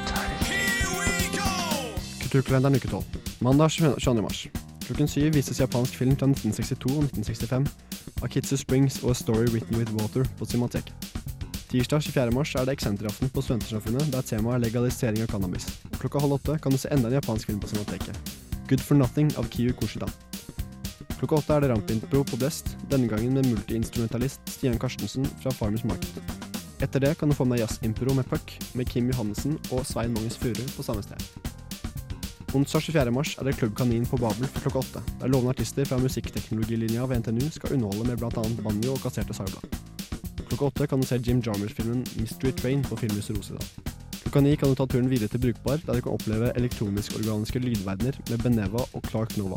Kulturkalenderen 2.22 2.74
uke 2.74 2.88
12. 2.88 3.04
Mandag 3.38 3.70
22. 3.70 4.22
mars. 4.22 4.40
Klokken 4.86 5.08
syv 5.08 5.34
vises 5.34 5.60
japansk 5.62 5.94
film 5.94 6.16
fra 6.18 6.26
1962 6.26 6.90
og 6.90 7.04
1965 7.06 7.70
av 8.18 8.28
Kitsu 8.34 8.56
Springs 8.58 8.98
og 9.04 9.14
A 9.14 9.14
Story 9.14 9.46
Written 9.52 9.78
With 9.78 9.94
Water 9.94 10.26
på 10.38 10.48
Cinemateket. 10.50 10.90
Tirsdag 11.70 12.02
24. 12.02 12.34
mars 12.34 12.54
er 12.54 12.66
det 12.66 12.74
Eksenteraften 12.80 13.30
på 13.30 13.42
Studentersamfunnet, 13.46 14.10
der 14.10 14.26
temaet 14.26 14.54
er 14.58 14.64
legalisering 14.66 15.22
av 15.22 15.30
cannabis. 15.30 15.70
Klokka 16.00 16.18
halv 16.22 16.40
åtte 16.40 16.58
kan 16.62 16.74
du 16.74 16.78
se 16.82 16.90
enda 16.90 17.12
en 17.12 17.20
japansk 17.20 17.46
film 17.46 17.62
på 17.62 17.70
Cinemateket. 17.70 18.34
Good 18.66 18.82
for 18.82 18.98
Nothing 18.98 19.30
av 19.38 19.46
Kiyu 19.54 19.72
Koshida. 19.78 20.10
Klokka 21.16 21.38
åtte 21.40 21.54
er 21.56 21.64
det 21.64 21.70
rampintro 21.70 22.20
på 22.28 22.36
Blest, 22.36 22.74
denne 22.90 23.08
gangen 23.08 23.38
med 23.38 23.46
multiinstrumentalist 23.48 24.42
Stian 24.52 24.76
Karstensen 24.78 25.24
fra 25.40 25.52
Farmers 25.54 25.84
Market. 25.88 26.18
Etter 26.84 27.00
det 27.00 27.14
kan 27.16 27.30
du 27.32 27.34
få 27.34 27.46
med 27.48 27.62
jazzimpro 27.62 28.12
med 28.14 28.26
Puck, 28.28 28.52
med 28.76 28.88
Kim 28.90 29.08
Johannessen 29.08 29.54
og 29.72 29.86
Svein 29.88 30.12
Magnus 30.12 30.36
Furu 30.36 30.60
på 30.76 30.84
samme 30.84 31.04
sted. 31.06 31.22
Onsdag 32.52 32.84
24. 32.84 33.14
mars 33.16 33.32
er 33.40 33.48
det 33.48 33.56
Klubb 33.56 33.72
Kanin 33.76 34.04
på 34.08 34.20
Babel 34.20 34.44
for 34.48 34.66
klokka 34.66 34.82
åtte, 34.84 35.02
der 35.22 35.32
lovende 35.32 35.54
artister 35.56 35.88
fra 35.88 35.98
musikkteknologilinja 36.00 37.06
ved 37.08 37.24
NTNU 37.24 37.48
skal 37.54 37.78
underholde 37.78 38.10
med 38.10 38.20
bl.a. 38.20 38.44
banjo 38.64 38.92
og 38.92 39.00
kasserte 39.00 39.36
sagblad. 39.36 39.80
Klokka 40.50 40.68
åtte 40.68 40.86
kan 40.86 41.00
du 41.00 41.08
se 41.08 41.16
Jim 41.16 41.40
Jarmers-filmen 41.40 42.04
Mystery 42.20 42.52
Train 42.52 42.84
på 42.84 42.96
Filmhuset 43.00 43.36
Rosedal. 43.36 43.64
Klokka 44.20 44.44
ni 44.44 44.52
kan 44.56 44.68
du 44.68 44.76
ta 44.76 44.84
turen 44.84 45.08
videre 45.08 45.32
til 45.32 45.40
Brukbar, 45.40 45.80
der 45.86 45.96
du 45.96 46.04
kan 46.04 46.12
oppleve 46.12 46.52
elektronisk-organiske 46.60 47.64
lydverdener 47.64 48.20
med 48.28 48.44
Beneva 48.44 48.84
og 48.92 49.10
Clark 49.10 49.36
Nova. 49.40 49.56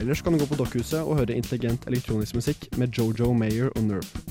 Ellers 0.00 0.22
kan 0.22 0.32
du 0.32 0.38
gå 0.38 0.46
på 0.48 0.56
Dokkhuset 0.56 1.02
og 1.04 1.18
høre 1.18 1.34
intelligent 1.36 1.82
elektronisk 1.90 2.38
musikk 2.38 2.62
med 2.80 2.96
Jojo 2.96 3.34
Mayer 3.36 3.68
og 3.74 3.82
Nerve. 3.84 4.22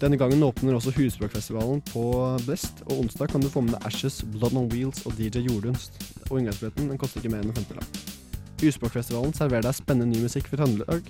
Denne 0.00 0.18
gangen 0.18 0.42
åpner 0.42 0.74
også 0.74 0.90
Husspråkfestivalen 0.96 1.78
på 1.92 2.02
Blest, 2.42 2.82
og 2.90 3.04
onsdag 3.04 3.30
kan 3.30 3.44
du 3.44 3.48
få 3.48 3.62
med 3.62 3.76
deg 3.76 3.86
Ashes, 3.86 4.18
Blood 4.34 4.58
on 4.58 4.66
Wheels 4.72 5.06
og 5.06 5.14
DJ 5.14 5.44
Jordunst. 5.46 6.00
Og 6.26 6.40
inngangsbilletten 6.40 6.90
den 6.90 6.98
koster 6.98 7.22
ikke 7.22 7.30
mer 7.36 7.44
enn 7.44 7.52
en 7.52 7.56
femtelapp. 7.60 8.00
Husspråkfestivalen 8.64 9.36
serverer 9.38 9.68
deg 9.68 9.78
spennende 9.78 10.10
ny 10.10 10.26
musikk 10.26 10.50
fra 10.50 10.64
Trøndelag 10.64 11.06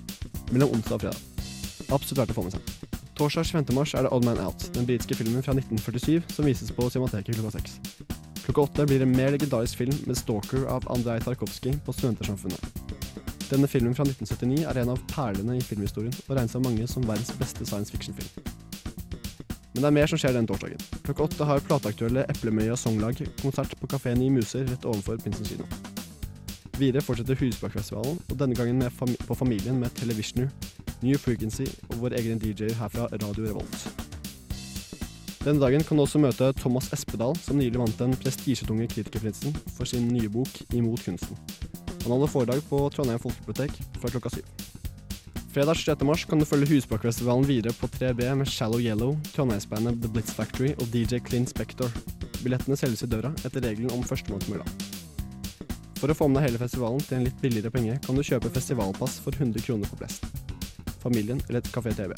mellom 0.53 0.77
onsdag 0.77 0.99
og 0.99 1.03
fredag. 1.07 1.51
Absolutt 1.89 2.21
verdt 2.21 2.35
å 2.35 2.37
få 2.37 2.45
med 2.45 2.59
seg. 2.59 2.95
Torsdag 3.17 3.49
25. 3.49 3.75
mars 3.79 3.97
er 3.97 4.05
det 4.05 4.13
Odd 4.13 4.29
Man 4.29 4.45
Out, 4.45 4.69
den 4.77 4.85
britiske 4.85 5.17
filmen 5.17 5.41
fra 5.41 5.57
1947 5.57 6.35
som 6.37 6.45
vises 6.45 6.69
på 6.69 6.85
Cinemateket 6.93 7.39
klokka 7.39 7.57
seks. 7.57 7.79
Klokka 8.45 8.69
åtte 8.69 8.85
blir 8.85 9.01
det 9.01 9.09
en 9.09 9.17
mer 9.17 9.33
legendarisk 9.33 9.81
film 9.81 9.97
med 10.05 10.21
Stalker 10.21 10.67
av 10.69 10.85
Andrej 10.93 11.25
Tarkovskij 11.25 11.79
på 11.81 11.95
Studentersamfunnet. 11.95 12.84
Denne 13.45 13.67
filmen 13.69 13.93
fra 13.93 14.05
1979 14.07 14.63
er 14.65 14.79
en 14.81 14.93
av 14.95 15.01
perlene 15.11 15.57
i 15.59 15.63
filmhistorien, 15.63 16.13
og 16.25 16.37
regnes 16.37 16.55
av 16.57 16.63
mange 16.65 16.87
som 16.89 17.05
verdens 17.05 17.33
beste 17.37 17.67
science 17.67 17.93
fiction-film. 17.93 18.47
Men 19.75 19.83
det 19.83 19.89
er 19.89 19.95
mer 19.97 20.09
som 20.09 20.21
skjer 20.21 20.33
den 20.33 20.47
torsdagen. 20.49 20.81
Klokka 21.03 21.27
åtte 21.27 21.45
har 21.49 21.65
plateaktuelle 21.67 22.23
Eplemøya 22.31 22.77
Songlag 22.79 23.19
konsert 23.41 23.75
på 23.77 23.89
kafeen 23.91 24.23
i 24.23 24.31
Muser 24.31 24.63
rett 24.69 24.87
overfor 24.87 25.19
Prinsen 25.21 25.45
kino. 25.45 25.67
Videre 26.79 27.03
fortsetter 27.05 27.37
Husbakfestivalen, 27.39 28.17
og 28.17 28.39
denne 28.39 28.55
gangen 28.57 28.81
fami 28.91 29.19
på 29.27 29.37
Familien 29.37 29.77
med 29.79 29.93
Televisionu, 29.99 30.49
New 31.03 31.19
Frequency 31.19 31.67
og 31.91 32.01
vår 32.01 32.17
egen 32.21 32.41
DJ 32.41 32.73
her 32.79 32.89
fra 32.91 33.05
Radio 33.11 33.45
Revolt. 33.45 33.87
Denne 35.45 35.61
dagen 35.61 35.83
kan 35.85 35.99
du 35.99 36.01
også 36.01 36.17
møte 36.23 36.49
Thomas 36.57 36.87
Espedal, 36.95 37.35
som 37.37 37.59
nylig 37.61 37.77
vant 37.77 37.99
den 37.99 38.15
prestisjetunge 38.17 38.87
kritikerprisen 38.89 39.53
for 39.75 39.85
sin 39.85 40.07
nye 40.09 40.31
bok 40.33 40.49
Imot 40.73 41.03
kunsten. 41.05 41.37
Han 42.05 42.11
holder 42.11 42.29
foredrag 42.29 42.59
på 42.69 42.79
Trondheim 42.93 43.19
Folkebibliotek 43.19 43.79
fra 43.97 44.09
klokka 44.13 44.29
syv. 44.29 44.49
Fredag 45.55 45.79
6. 45.79 46.03
mars 46.05 46.25
kan 46.29 46.37
du 46.37 46.45
følge 46.45 46.67
Husbakkfestivalen 46.69 47.47
videre 47.49 47.73
på 47.73 47.87
3B 47.89 48.27
med 48.37 48.45
Shallow 48.51 48.77
Yellow, 48.79 49.15
Trondheimsbandet 49.33 49.97
The 50.03 50.11
Blitz 50.13 50.35
Factory 50.37 50.75
og 50.75 50.91
DJ 50.93 51.17
Clint 51.25 51.49
Spector. 51.49 51.89
Billettene 52.43 52.77
selges 52.77 53.01
i 53.01 53.09
døra 53.09 53.31
etter 53.41 53.65
regelen 53.65 53.89
om 53.95 54.05
førstemann 54.05 54.43
til 54.43 54.53
mølla. 54.53 54.67
For 55.97 56.13
å 56.13 56.17
få 56.19 56.27
med 56.29 56.43
deg 56.43 56.51
hele 56.51 56.61
festivalen 56.61 57.01
til 57.07 57.17
en 57.17 57.25
litt 57.25 57.41
billigere 57.41 57.73
penge, 57.73 57.97
kan 58.05 58.19
du 58.19 58.21
kjøpe 58.21 58.53
festivalpass 58.53 59.17
for 59.25 59.33
100 59.33 59.65
kroner 59.65 59.89
på 59.89 59.97
Blest. 60.03 60.29
Familien 61.01 61.41
eller 61.47 61.63
et 61.63 61.73
Kafé 61.73 61.95
TV. 61.97 62.13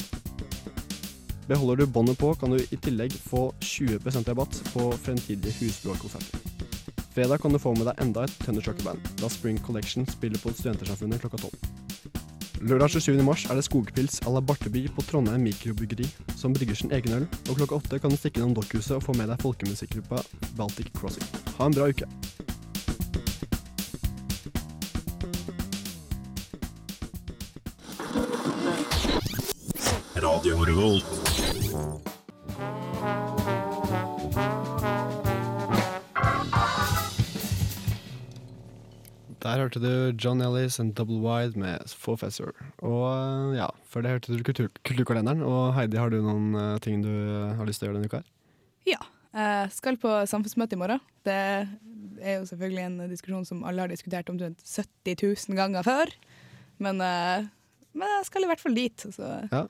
Beholder 1.48 1.80
du 1.80 1.88
båndet 1.96 2.20
på, 2.20 2.34
kan 2.36 2.52
du 2.52 2.60
i 2.60 2.76
tillegg 2.76 3.16
få 3.16 3.46
20% 3.64 4.28
rabatt 4.34 4.62
på 4.74 4.90
fremtidige 5.00 5.56
husbråkonserter. 5.62 6.47
Fredag 7.18 7.38
kan 7.38 7.52
du 7.52 7.58
få 7.58 7.72
med 7.74 7.88
deg 7.88 7.98
enda 7.98 8.22
et 8.22 8.34
Thunderstrucker-band, 8.44 9.08
da 9.18 9.26
Spring 9.26 9.56
Collection 9.66 10.04
spiller 10.06 10.38
på 10.38 10.52
Studentersamfunnet 10.54 11.18
klokka 11.18 11.40
tolv. 11.42 11.64
Lørdag 12.62 12.92
27. 12.94 13.16
mars 13.26 13.42
er 13.50 13.58
det 13.58 13.64
skogpils 13.66 14.20
à 14.22 14.30
la 14.30 14.38
Barteby 14.38 14.84
på 14.94 15.02
Trondheim 15.02 15.42
mikrobryggeri, 15.42 16.06
som 16.38 16.54
brygger 16.54 16.78
sin 16.78 16.94
egen 16.94 17.16
øl, 17.16 17.26
og 17.48 17.58
klokka 17.58 17.80
åtte 17.80 17.98
kan 17.98 18.14
du 18.14 18.16
stikke 18.20 18.38
innom 18.38 18.54
Dokkhuset 18.54 19.00
og 19.00 19.02
få 19.02 19.16
med 19.18 19.32
deg 19.32 19.42
folkemusikkgruppa 19.42 20.22
Baltic 20.54 20.94
Crossing. 20.94 21.26
Ha 21.58 21.66
en 21.66 21.74
bra 21.74 21.90
uke. 21.90 22.06
Radio 30.22 30.62
Revolt. 30.70 31.27
Der 39.58 39.64
hørte 39.66 39.80
du 39.82 40.14
John 40.22 40.38
Ellis 40.38 40.76
and 40.78 40.92
Double 40.94 41.18
Wide 41.18 41.58
med 41.58 41.82
Professor. 41.98 42.52
Og 42.78 43.00
eh, 43.10 43.56
ja, 43.58 43.66
før 43.90 44.04
det 44.04 44.12
hørte 44.12 44.36
du 44.36 44.44
kultur 44.46 44.68
Kulturkalenderen. 44.86 45.40
Og 45.42 45.72
Heidi, 45.74 45.98
har 45.98 46.12
du 46.14 46.20
noen 46.22 46.52
uh, 46.54 46.76
ting 46.78 47.00
du 47.02 47.10
eh, 47.10 47.56
har 47.58 47.66
lyst 47.66 47.82
til 47.82 47.88
å 47.88 47.90
gjøre 47.90 47.98
denne 47.98 48.06
uka? 48.06 48.20
Ja. 48.86 49.00
Jeg 49.34 49.72
skal 49.74 49.98
på 49.98 50.12
samfunnsmøte 50.30 50.78
i 50.78 50.78
morgen. 50.78 51.02
Det 51.26 51.34
er 51.34 52.38
jo 52.38 52.46
selvfølgelig 52.52 52.84
en 52.84 53.02
diskusjon 53.10 53.48
som 53.50 53.66
alle 53.66 53.82
har 53.82 53.90
diskutert 53.90 54.30
omtrent 54.30 54.62
70 54.62 55.26
000 55.26 55.58
ganger 55.58 55.84
før. 55.86 56.14
Men, 56.78 57.02
men 57.02 58.14
jeg 58.14 58.30
skal 58.30 58.46
i 58.46 58.52
hvert 58.52 58.62
fall 58.62 58.78
dit, 58.78 59.04
så 59.10 59.34
Ja. 59.50 59.64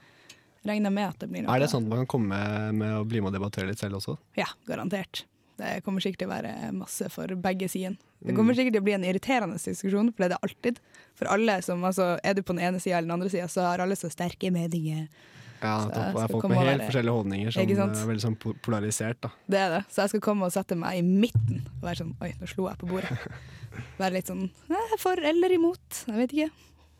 regner 0.68 0.92
jeg 0.92 0.96
med 1.00 1.08
at 1.08 1.18
det 1.24 1.30
blir 1.32 1.46
noe. 1.46 1.56
Er 1.56 1.64
det 1.64 1.72
sånn 1.72 1.88
at 1.88 1.90
man 1.90 2.04
kan 2.04 2.12
komme 2.14 2.38
med 2.76 3.00
å 3.00 3.02
bli 3.08 3.24
med 3.24 3.32
og 3.32 3.40
debattere 3.40 3.72
litt 3.72 3.80
selv 3.82 3.98
også? 3.98 4.14
Ja, 4.38 4.46
garantert. 4.68 5.24
Det 5.58 5.82
kommer 5.84 6.00
sikkert 6.04 6.22
til 6.22 6.28
å 6.28 6.34
være 6.36 6.72
masse 6.76 7.08
for 7.10 7.26
begge 7.34 7.68
sider. 7.68 7.96
Det 8.22 8.32
Mm. 8.32 8.36
kommer 8.36 8.54
sikkert 8.54 8.72
til 8.76 8.80
å 8.82 8.84
bli 8.86 8.92
en 8.94 9.04
irriterende 9.04 9.58
diskusjon, 9.58 10.12
for 10.14 10.22
det 10.22 10.26
er 10.28 10.34
det 10.36 10.42
alltid. 10.46 10.78
For 11.18 11.26
alle 11.34 11.60
som, 11.62 11.82
altså, 11.84 12.18
Er 12.24 12.34
du 12.34 12.42
på 12.42 12.54
den 12.54 12.62
ene 12.64 12.80
sida 12.80 12.98
eller 12.98 13.08
den 13.08 13.16
andre 13.20 13.28
sida, 13.30 13.46
så 13.50 13.62
har 13.66 13.78
alle 13.82 13.94
så 13.96 14.08
sterke 14.10 14.50
meninger. 14.54 15.08
Ja, 15.60 15.80
Så 15.82 15.88
det 15.90 16.22
er 16.22 16.28
folk 16.28 16.48
med 16.48 16.58
helt 16.58 16.82
forskjellige 16.86 17.16
holdninger 17.18 17.50
som 17.52 17.62
er 17.62 18.06
veldig 18.06 18.22
sånn 18.22 18.36
polarisert. 18.62 19.20
da. 19.20 19.30
Det 19.48 19.58
er 19.58 19.70
det. 19.70 19.84
Så 19.90 20.02
jeg 20.02 20.08
skal 20.10 20.20
komme 20.20 20.42
og 20.46 20.52
sette 20.52 20.76
meg 20.78 20.98
i 20.98 21.02
midten 21.02 21.66
og 21.82 21.82
være 21.82 21.96
sånn 22.04 22.14
Oi, 22.22 22.32
nå 22.40 22.46
slo 22.46 22.68
jeg 22.68 22.78
på 22.78 22.86
bordet. 22.88 23.18
Være 23.98 24.12
litt 24.12 24.26
sånn 24.26 24.44
eh, 24.70 24.96
For 24.98 25.16
eller 25.16 25.50
imot. 25.50 26.04
Jeg 26.06 26.14
vet 26.14 26.30
ikke. 26.32 26.50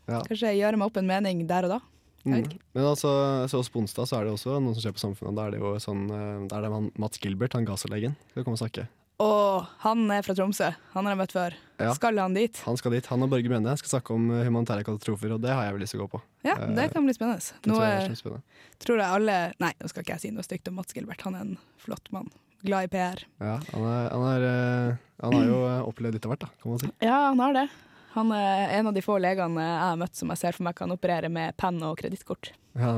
Ja. 0.09 0.21
Kanskje 0.27 0.51
gjøre 0.59 0.77
meg 0.77 0.85
opp 0.87 0.97
en 0.97 1.07
mening 1.07 1.47
der 1.47 1.63
og 1.63 1.69
da. 1.69 1.79
Mm. 2.25 2.45
Men 2.75 2.85
altså, 2.85 3.11
så 3.49 3.61
også 3.61 3.73
på 3.73 3.83
onsdag 3.83 4.09
så 4.09 4.19
er 4.19 4.27
det 4.27 4.35
også 4.35 4.59
noe 4.59 4.75
som 4.75 4.83
skjer 4.83 4.95
på 4.95 5.03
Samfunnet. 5.03 5.37
Da 5.37 5.47
er 5.47 5.55
det 5.55 5.61
jo 5.61 5.73
sånn, 5.81 6.07
eh, 6.11 6.47
da 6.51 6.59
er 6.59 6.67
det 6.67 6.71
man, 6.73 6.89
Mats 6.99 7.21
Gilbert, 7.21 7.55
han 7.55 7.67
gasselegen, 7.67 8.17
skal 8.31 8.45
komme 8.47 8.59
og 8.59 8.63
snakke. 8.63 8.87
Og 9.19 9.65
han 9.83 10.05
er 10.15 10.23
fra 10.23 10.31
Tromsø. 10.35 10.69
Han 10.93 11.07
har 11.07 11.11
jeg 11.15 11.19
møtt 11.19 11.33
før. 11.35 11.55
Ja. 11.79 11.91
Skal 11.95 12.19
han 12.21 12.35
dit? 12.37 12.59
Han 12.63 12.77
skal 12.79 12.93
dit. 12.95 13.07
Han 13.11 13.25
og 13.25 13.31
Børge 13.33 13.51
Brende 13.51 13.73
skal 13.81 13.97
snakke 13.97 14.15
om 14.15 14.29
eh, 14.31 14.45
humanitære 14.47 14.85
katastrofer, 14.87 15.33
og 15.35 15.41
det 15.43 15.51
har 15.51 15.67
jeg 15.67 15.75
vel 15.75 15.83
lyst 15.83 15.95
til 15.95 15.99
å 15.99 16.05
gå 16.05 16.13
på. 16.13 16.21
Ja, 16.47 16.55
det 16.75 16.85
kan 16.93 17.07
bli 17.07 17.15
spennende. 17.15 17.43
Det 17.43 17.71
Nå 17.71 17.75
tror 17.75 17.83
jeg 17.83 18.05
er 18.05 18.15
spennende. 18.19 18.61
tror 18.79 19.01
jeg 19.01 19.17
alle 19.17 19.39
Nei, 19.59 19.73
nå 19.81 19.91
skal 19.91 20.05
ikke 20.05 20.15
jeg 20.15 20.23
si 20.23 20.31
noe 20.35 20.47
stygt 20.47 20.71
om 20.71 20.79
Mats 20.79 20.95
Gilbert. 20.95 21.25
Han 21.27 21.35
er 21.35 21.43
en 21.49 21.57
flott 21.83 22.07
mann. 22.15 22.31
Glad 22.63 22.87
i 22.87 22.91
PR. 22.95 23.23
Ja, 23.39 23.57
han, 23.73 23.83
er, 23.87 24.07
han, 24.11 24.25
er, 24.29 24.47
eh, 24.47 25.03
han 25.23 25.35
har 25.35 25.45
jo 25.51 25.59
eh, 25.67 25.83
opplevd 25.91 26.15
litt 26.15 26.27
av 26.27 26.33
hvert, 26.35 26.47
da, 26.47 26.51
kan 26.63 26.73
man 26.73 26.81
si. 26.83 26.91
Ja, 27.03 27.19
han 27.27 27.43
har 27.43 27.55
det. 27.59 27.67
Han 28.15 28.31
er 28.33 28.73
en 28.79 28.89
av 28.89 28.95
de 28.95 29.03
få 29.05 29.19
legene 29.21 29.65
jeg 29.65 29.81
har 29.83 29.99
møtt 30.01 30.17
som 30.17 30.31
jeg 30.33 30.41
ser 30.41 30.57
for 30.57 30.65
meg 30.67 30.77
kan 30.79 30.91
operere 30.95 31.29
med 31.31 31.57
penn 31.59 31.77
og 31.85 31.99
kredittkort. 32.01 32.51
Ja. 32.79 32.95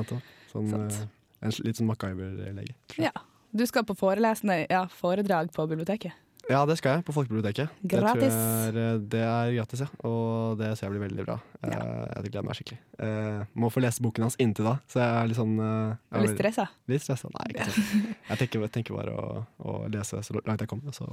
Sånn, 0.51 0.71
eh, 0.77 1.03
en 1.41 1.55
litt 1.65 1.79
sånn 1.79 1.89
MacGyver-lege. 1.89 2.75
Ja. 3.01 3.13
Du 3.51 3.65
skal 3.67 3.83
på 3.83 3.97
forelesende, 3.99 4.61
ja, 4.71 4.85
foredrag 4.87 5.51
på 5.51 5.67
biblioteket. 5.67 6.15
Ja, 6.49 6.63
det 6.65 6.77
skal 6.79 6.97
jeg, 6.97 7.05
på 7.05 7.13
Folkebiblioteket. 7.13 7.69
Gratis. 7.85 8.33
Det, 8.33 8.71
er, 8.71 8.77
eh, 8.79 9.01
det 9.13 9.21
er 9.23 9.51
gratis, 9.59 9.83
ja. 9.83 9.87
Og 10.07 10.57
det 10.59 10.71
ser 10.77 10.87
jeg 10.87 10.95
blir 10.95 11.03
veldig 11.03 11.25
bra. 11.27 11.37
Ja. 11.61 11.81
Jeg 12.15 12.31
gleder 12.31 12.47
meg 12.47 12.57
skikkelig. 12.57 12.79
Jeg 12.97 13.45
må 13.61 13.69
få 13.73 13.83
lese 13.83 14.03
boken 14.03 14.25
hans 14.25 14.39
inntil 14.41 14.67
da, 14.71 14.77
så 14.89 15.03
jeg 15.03 15.19
er 15.19 15.29
litt 15.29 15.39
sånn 15.39 15.53
eh, 15.59 15.93
jeg 15.93 16.17
Er 16.17 16.25
litt 16.25 16.39
stressa? 16.39 16.65
Litt 16.91 17.05
stressa? 17.05 17.31
Nei, 17.35 17.45
ikke 17.53 17.67
sånn. 17.77 18.09
Jeg 18.31 18.41
tenker, 18.41 18.65
tenker 18.79 18.97
bare 18.97 19.15
å, 19.15 19.43
å 19.61 19.77
lese 19.93 20.23
så 20.25 20.39
langt 20.41 20.65
jeg 20.65 20.71
kommer. 20.71 20.95
Så. 20.97 21.07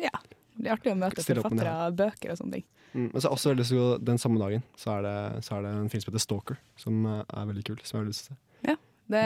Ja. 0.00 0.14
Blir 0.58 0.74
artig 0.74 0.92
å 0.92 0.98
møte 0.98 1.22
forfattere 1.22 1.76
av 1.86 1.96
bøker 1.98 2.34
og 2.34 2.40
sånne 2.40 2.58
ting. 2.58 2.66
Mm, 2.92 3.08
men 3.12 3.22
så 3.22 3.30
også 3.30 3.52
veldig 3.52 3.62
lyst 3.62 3.74
til 3.74 3.78
å 3.78 3.86
gå 3.86 3.96
den 4.08 4.20
samme 4.20 4.40
dagen, 4.40 4.62
så 4.80 4.96
er, 4.96 5.06
det, 5.06 5.16
så 5.46 5.58
er 5.58 5.66
det 5.66 5.72
en 5.76 5.90
film 5.92 6.02
som 6.02 6.10
heter 6.10 6.24
Stalker, 6.24 6.60
som 6.80 7.00
eh, 7.06 7.24
er 7.36 7.50
veldig 7.52 7.64
kul. 7.68 7.80
Som 7.84 7.98
jeg 7.98 8.02
har 8.02 8.08
lyst 8.08 8.24
til 8.26 8.32
å 8.32 8.36
se. 8.36 8.42
Det, 9.08 9.24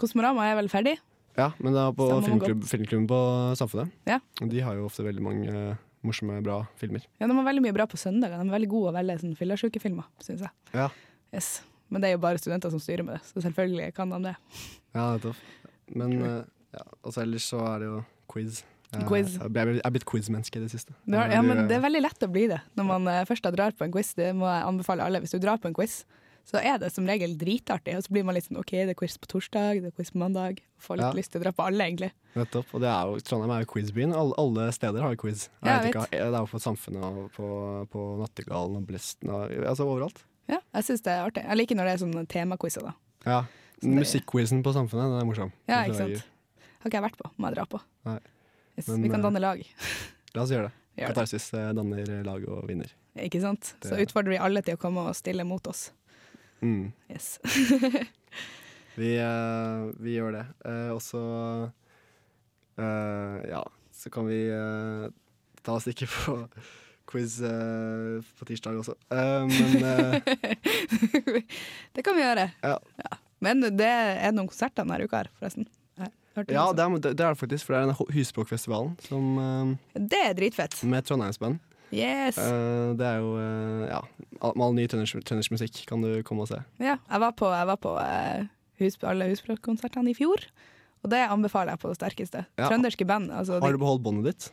Kosmorama 0.00 0.46
er 0.48 0.56
vel 0.56 0.70
ferdig? 0.72 0.94
Ja, 1.38 1.50
men 1.60 1.74
det 1.76 1.82
er 1.82 1.92
på 1.94 2.06
filmklubb, 2.24 2.64
filmklubben 2.66 3.06
på 3.10 3.18
Samfunnet. 3.60 3.92
Ja. 4.08 4.18
Og 4.42 4.48
De 4.50 4.62
har 4.64 4.78
jo 4.78 4.86
ofte 4.88 5.04
veldig 5.06 5.22
mange 5.22 5.52
uh, 5.52 5.82
morsomme, 6.06 6.40
bra 6.44 6.62
filmer. 6.80 7.04
Ja, 7.20 7.28
De 7.28 7.36
har 7.36 7.46
veldig 7.46 7.64
mye 7.66 7.76
bra 7.76 7.86
på 7.90 8.00
søndager. 8.00 8.40
De 8.40 8.48
er 8.48 8.56
veldig 8.56 8.70
gode 8.72 8.92
å 8.92 8.96
velge 8.96 9.18
sånn 9.20 9.36
fyllesyke-filmer, 9.38 10.08
syns 10.24 10.46
jeg. 10.46 10.54
Ja. 10.72 10.88
Yes. 11.34 11.58
Men 11.92 12.02
det 12.02 12.10
er 12.10 12.16
jo 12.16 12.22
bare 12.24 12.40
studenter 12.40 12.72
som 12.72 12.80
styrer 12.82 13.04
med 13.04 13.18
det, 13.18 13.22
så 13.28 13.44
selvfølgelig 13.44 13.92
kan 13.96 14.16
de 14.16 14.22
det. 14.30 14.34
Ja, 14.96 15.04
nettopp. 15.12 15.44
Men 15.92 16.16
uh, 16.24 16.40
ja, 16.74 16.84
altså 17.02 17.22
ellers 17.22 17.52
så 17.52 17.60
er 17.68 17.84
det 17.84 17.92
jo 17.92 18.02
quiz. 18.32 18.64
Jeg, 18.92 19.04
Quiz. 19.08 19.34
Jeg, 19.36 19.80
er 19.84 19.90
blitt 19.92 20.06
quiz-menneske 20.08 20.56
i 20.56 20.62
det 20.64 20.70
siste. 20.72 20.94
Det 21.04 21.18
er, 21.18 21.34
ja, 21.36 21.42
men 21.44 21.66
det 21.68 21.76
er 21.76 21.82
veldig 21.84 22.00
lett 22.06 22.22
å 22.24 22.28
bli 22.32 22.46
det 22.48 22.62
når 22.78 22.86
man 22.88 23.08
eh, 23.12 23.24
først 23.28 23.44
drar 23.52 23.74
på 23.76 23.84
en 23.84 23.92
quiz. 23.92 24.14
Det 24.16 24.30
må 24.34 24.46
jeg 24.48 24.64
anbefale 24.64 25.04
alle. 25.04 25.20
Hvis 25.20 25.34
du 25.36 25.38
drar 25.42 25.58
på 25.60 25.68
en 25.68 25.76
quiz, 25.76 25.98
så 26.48 26.56
er 26.64 26.78
det 26.80 26.88
som 26.94 27.04
regel 27.04 27.34
dritartig. 27.36 27.98
Og 27.98 28.06
så 28.06 28.14
blir 28.16 28.24
man 28.24 28.32
litt 28.38 28.46
sånn 28.48 28.56
OK, 28.62 28.72
det 28.72 28.94
er 28.94 28.96
quiz 28.96 29.18
på 29.20 29.28
torsdag, 29.28 29.82
det 29.84 29.90
er 29.90 29.96
quiz 29.98 30.08
på 30.14 30.22
mandag. 30.22 30.62
Får 30.80 30.96
litt 31.02 31.04
Ja. 31.04 31.12
lyst 31.18 31.34
til 31.34 31.42
å 31.42 31.44
dra 31.44 31.52
på 31.52 31.66
alle, 31.68 31.84
egentlig. 31.84 32.08
Nettopp. 32.38 32.72
Og 32.72 32.80
det 32.80 32.88
er 32.88 33.12
jo, 33.12 33.18
Trondheim 33.28 33.52
er 33.58 33.60
jo 33.66 33.68
quizbyen. 33.74 34.14
Alle, 34.16 34.32
alle 34.40 34.70
steder 34.72 35.04
har 35.04 35.18
quiz. 35.20 35.48
Jeg 35.60 35.68
vet 35.68 35.84
jeg 35.84 35.92
ikke, 35.92 36.08
det 36.16 36.22
er 36.32 36.38
jo 36.40 36.48
på 36.54 36.62
Samfunnet 36.64 37.04
og 37.04 37.28
på, 37.36 37.50
på 37.92 38.06
Nattergalen 38.22 38.80
og 38.80 38.88
Blesten 38.88 39.28
og 39.28 39.52
altså 39.68 39.84
overalt. 39.84 40.24
Ja, 40.48 40.62
jeg 40.78 40.88
syns 40.88 41.04
det 41.04 41.12
er 41.12 41.26
artig. 41.28 41.44
Jeg 41.44 41.60
liker 41.60 41.76
når 41.76 41.90
det 41.90 41.92
er 41.98 42.02
sånne 42.06 42.24
temaquizer, 42.32 42.88
da. 42.88 42.94
Ja. 43.28 43.42
Det- 43.82 43.92
Musikkquizen 44.00 44.64
på 44.64 44.72
Samfunnet, 44.72 45.12
den 45.12 45.20
er 45.20 45.28
morsom. 45.28 45.52
Ja, 45.68 45.84
ikke 45.84 46.00
sant. 46.00 46.24
Har 46.80 46.88
ikke 46.88 47.02
jeg 47.02 47.04
vært 47.10 47.20
på, 47.20 47.28
må 47.36 47.50
jeg 47.52 47.58
dra 47.60 47.68
på. 47.68 47.80
Nei. 48.08 48.18
Yes, 48.78 48.86
Men, 48.88 49.02
vi 49.02 49.10
kan 49.10 49.20
eh, 49.20 49.26
danne 49.26 49.42
lag. 49.42 49.62
La 50.36 50.44
oss 50.44 50.54
gjøre 50.54 50.70
det. 50.70 50.74
Gjør. 50.98 51.12
Katarsis 51.12 51.50
det. 51.54 51.64
danner 51.78 52.12
lag 52.26 52.44
og 52.50 52.64
vinner. 52.70 52.94
ikke 53.18 53.40
sant? 53.42 53.74
Så 53.82 53.94
Det- 53.96 54.06
utfordrer 54.06 54.36
vi 54.36 54.40
alle 54.42 54.62
til 54.62 54.78
å 54.78 54.80
komme 54.80 55.02
og 55.10 55.16
stille 55.18 55.46
mot 55.46 55.66
oss. 55.70 55.90
Mm. 56.62 56.92
Yes. 57.10 57.38
Vi, 58.98 59.12
eh, 59.14 59.82
vi 60.02 60.16
gjør 60.16 60.32
det. 60.34 60.46
Eh, 60.66 60.88
og 60.90 60.98
så 60.98 61.20
eh, 62.82 63.36
Ja, 63.46 63.60
så 63.94 64.10
kan 64.10 64.26
vi 64.26 64.40
eh, 64.50 65.04
ta 65.62 65.76
oss 65.78 65.86
ikke 65.86 66.08
på 66.10 66.34
quiz 67.08 67.38
uh, 67.40 68.20
på 68.38 68.44
tirsdag 68.44 68.76
også. 68.82 68.94
Uh, 69.08 69.46
men 69.48 69.84
uh, 69.84 70.18
det 71.94 72.04
kan 72.04 72.16
vi 72.18 72.24
gjøre. 72.24 72.50
Ja. 72.60 72.76
Men 73.40 73.62
det 73.78 73.88
er 73.88 74.34
noen 74.34 74.50
konserter 74.50 74.84
denne 74.84 75.06
uka 75.06 75.22
her, 75.22 75.30
forresten. 75.38 75.68
Ja, 76.52 76.68
det 76.72 76.84
er, 76.84 76.98
det 77.02 77.14
er 77.14 77.32
det 77.34 77.40
faktisk, 77.40 77.66
for 77.66 77.74
det 77.74 77.80
er 77.80 77.88
denne 77.88 78.12
Husspråkfestivalen 78.14 78.94
som, 79.06 79.26
eh, 79.42 80.02
det 80.12 80.20
er 80.30 80.36
dritfett. 80.38 80.78
med 80.84 81.08
Trondheimsband. 81.08 81.58
Yes. 81.88 82.36
Uh, 82.36 82.92
det 82.98 83.06
er 83.06 83.22
jo 83.22 83.30
uh, 83.40 83.84
ja, 83.88 84.00
med 84.52 84.64
all 84.66 84.74
ny 84.76 84.84
trønders, 84.90 85.14
trøndersk 85.24 85.54
musikk 85.54 85.78
kan 85.88 86.04
du 86.04 86.20
komme 86.26 86.44
og 86.44 86.50
se. 86.50 86.60
Ja, 86.82 86.98
jeg 87.00 87.22
var 87.24 87.32
på, 87.38 87.48
jeg 87.48 87.68
var 87.70 87.80
på 87.80 87.94
uh, 87.96 88.44
hus, 88.82 88.98
alle 89.08 89.30
husspråkkonsertene 89.30 90.12
i 90.12 90.16
fjor, 90.16 90.44
og 91.04 91.12
det 91.14 91.22
anbefaler 91.32 91.74
jeg 91.74 91.82
på 91.84 91.92
det 91.92 91.98
sterkeste. 92.00 92.44
Ja. 92.60 92.68
Trønderske 92.68 93.08
band. 93.08 93.32
Altså, 93.32 93.60
Har 93.64 93.72
du 93.72 93.80
beholdt 93.80 94.04
båndet 94.04 94.28
ditt? 94.28 94.50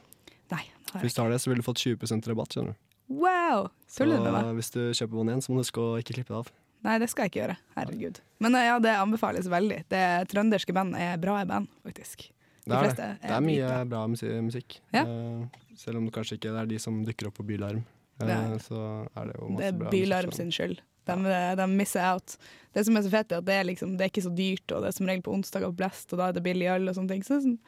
Nei. 0.54 0.64
har 0.94 1.04
Hvis 1.04 1.18
du 1.18 1.24
har 1.26 1.34
det, 1.34 1.42
så 1.44 1.52
vil 1.52 1.60
du 1.60 1.66
fått 1.66 1.84
20 1.84 2.32
rabatt. 2.32 2.56
skjønner 2.56 2.76
du. 2.76 2.82
Wow! 3.08 3.70
Så 3.88 4.04
Tuller 4.04 4.18
du 4.18 4.24
med 4.24 4.34
meg? 4.34 4.56
hvis 4.58 4.72
du 4.74 4.82
kjøper 4.94 5.14
bånd 5.14 5.30
igjen, 5.30 5.44
så 5.44 5.52
må 5.52 5.60
du 5.60 5.66
huske 5.66 5.82
å 5.82 5.98
ikke 6.02 6.16
klippe 6.18 6.34
det 6.34 6.40
av. 6.40 6.54
Nei, 6.86 6.96
det 7.02 7.10
skal 7.10 7.26
jeg 7.26 7.32
ikke 7.34 7.42
gjøre. 7.42 7.58
Herregud. 7.76 8.20
Men 8.46 8.56
eh, 8.60 8.66
ja, 8.70 8.78
det 8.84 8.94
anbefales 9.02 9.48
veldig. 9.50 9.82
Det 9.90 10.04
trønderske 10.32 10.74
band 10.78 10.96
er 11.02 11.18
bra 11.22 11.40
band, 11.50 11.68
faktisk. 11.84 12.28
De 12.66 12.72
Det 12.72 12.78
er, 12.78 12.96
det. 12.98 13.06
er 13.06 13.18
det 13.22 13.36
er 13.36 13.42
mye 13.46 13.86
bra 13.90 14.04
musi- 14.10 14.42
musikk. 14.46 14.80
Ja. 14.94 15.04
Eh, 15.06 15.62
selv 15.78 15.98
om 16.00 16.06
det 16.08 16.14
kanskje 16.16 16.38
ikke 16.40 16.54
er 16.62 16.66
de 16.70 16.78
som 16.82 17.04
dukker 17.06 17.28
opp 17.30 17.38
på 17.42 17.46
Bylarm. 17.46 17.84
eh, 18.22 18.26
Nei. 18.28 18.58
så 18.64 19.08
er 19.18 19.26
det 19.32 19.36
jo 19.40 19.50
masse 19.50 19.58
Det 19.62 19.68
er 19.74 19.80
bra 19.82 19.90
Bylarm 19.92 20.30
musikk. 20.32 20.38
sin 20.38 20.52
skyld. 20.52 20.80
De, 21.06 21.16
de 21.60 21.68
misser 21.70 22.02
out. 22.02 22.38
Det 22.74 22.84
som 22.86 22.96
er 22.98 23.02
så 23.06 23.12
fett, 23.14 23.32
er 23.32 23.38
at 23.38 23.46
det 23.46 23.54
er, 23.60 23.64
liksom, 23.70 23.92
det 23.98 24.06
er 24.06 24.10
ikke 24.10 24.24
så 24.26 24.34
dyrt, 24.36 24.72
og 24.74 24.82
det 24.82 24.88
er 24.90 24.96
som 24.98 25.06
regel 25.06 25.22
på 25.22 25.34
onsdager 25.36 25.70
på 25.70 25.78
Blest, 25.78 26.14
og 26.14 26.18
da 26.22 26.30
er 26.30 26.34
det 26.34 26.42
billig 26.44 26.66
øl 26.74 26.90
og 26.90 26.96
sånne 26.98 27.10
ting. 27.14 27.22
Så 27.22 27.36
det 27.36 27.38
er 27.38 27.46
sånn 27.50 27.60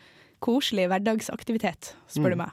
koselig 0.42 0.88
hverdagsaktivitet, 0.90 1.94
spør 2.10 2.34
du 2.34 2.36
Mm. 2.36 2.44
meg. 2.46 2.52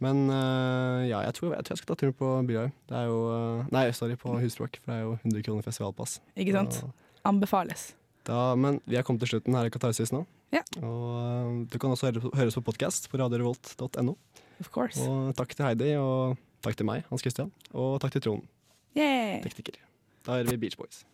Men 0.00 0.24
eh, 0.32 1.08
ja, 1.10 1.20
jeg 1.26 1.36
tror, 1.36 1.54
jeg 1.54 1.66
tror 1.66 1.76
jeg 1.76 1.82
skal 1.82 1.90
ta 1.92 1.98
turen 2.00 2.16
på 2.16 2.32
Bylarm. 2.48 2.72
Det 2.88 2.96
er 2.96 3.08
jo 3.10 3.18
eh, 3.34 3.70
Nei, 3.74 3.84
sorry, 3.96 4.16
på 4.20 4.32
Husspråk, 4.40 4.78
for 4.80 4.92
det 4.92 4.96
er 4.96 5.04
jo 5.04 5.14
100 5.20 5.44
kroner 5.46 5.66
festivalpass. 5.66 6.18
Ikke 6.40 6.54
sant? 6.56 6.78
Og, 6.86 7.08
Anbefales. 7.28 7.90
Da, 8.24 8.54
men 8.56 8.80
vi 8.88 8.96
er 8.96 9.04
kommet 9.04 9.20
til 9.24 9.34
slutten 9.34 9.56
her 9.56 9.68
i 9.68 9.72
Katarsis 9.72 10.12
nå. 10.14 10.22
Ja. 10.54 10.64
Og 10.80 11.04
eh, 11.20 11.52
du 11.68 11.76
kan 11.82 11.92
også 11.92 12.08
høre, 12.08 12.32
høres 12.32 12.56
på 12.56 12.64
podkast 12.70 13.10
på 13.12 13.20
radiorevolt.no. 13.20 14.16
Of 14.60 14.72
course. 14.72 15.04
Og 15.04 15.36
takk 15.36 15.52
til 15.52 15.68
Heidi, 15.68 15.92
og 16.00 16.40
takk 16.64 16.80
til 16.80 16.88
meg, 16.88 17.04
Hans 17.12 17.24
Christian, 17.24 17.52
og 17.72 18.00
takk 18.02 18.16
til 18.16 18.24
Trond, 18.24 18.48
tekniker. 18.96 19.80
Da 20.26 20.36
hører 20.36 20.52
vi 20.52 20.60
Beach 20.64 20.76
Boys. 20.80 21.04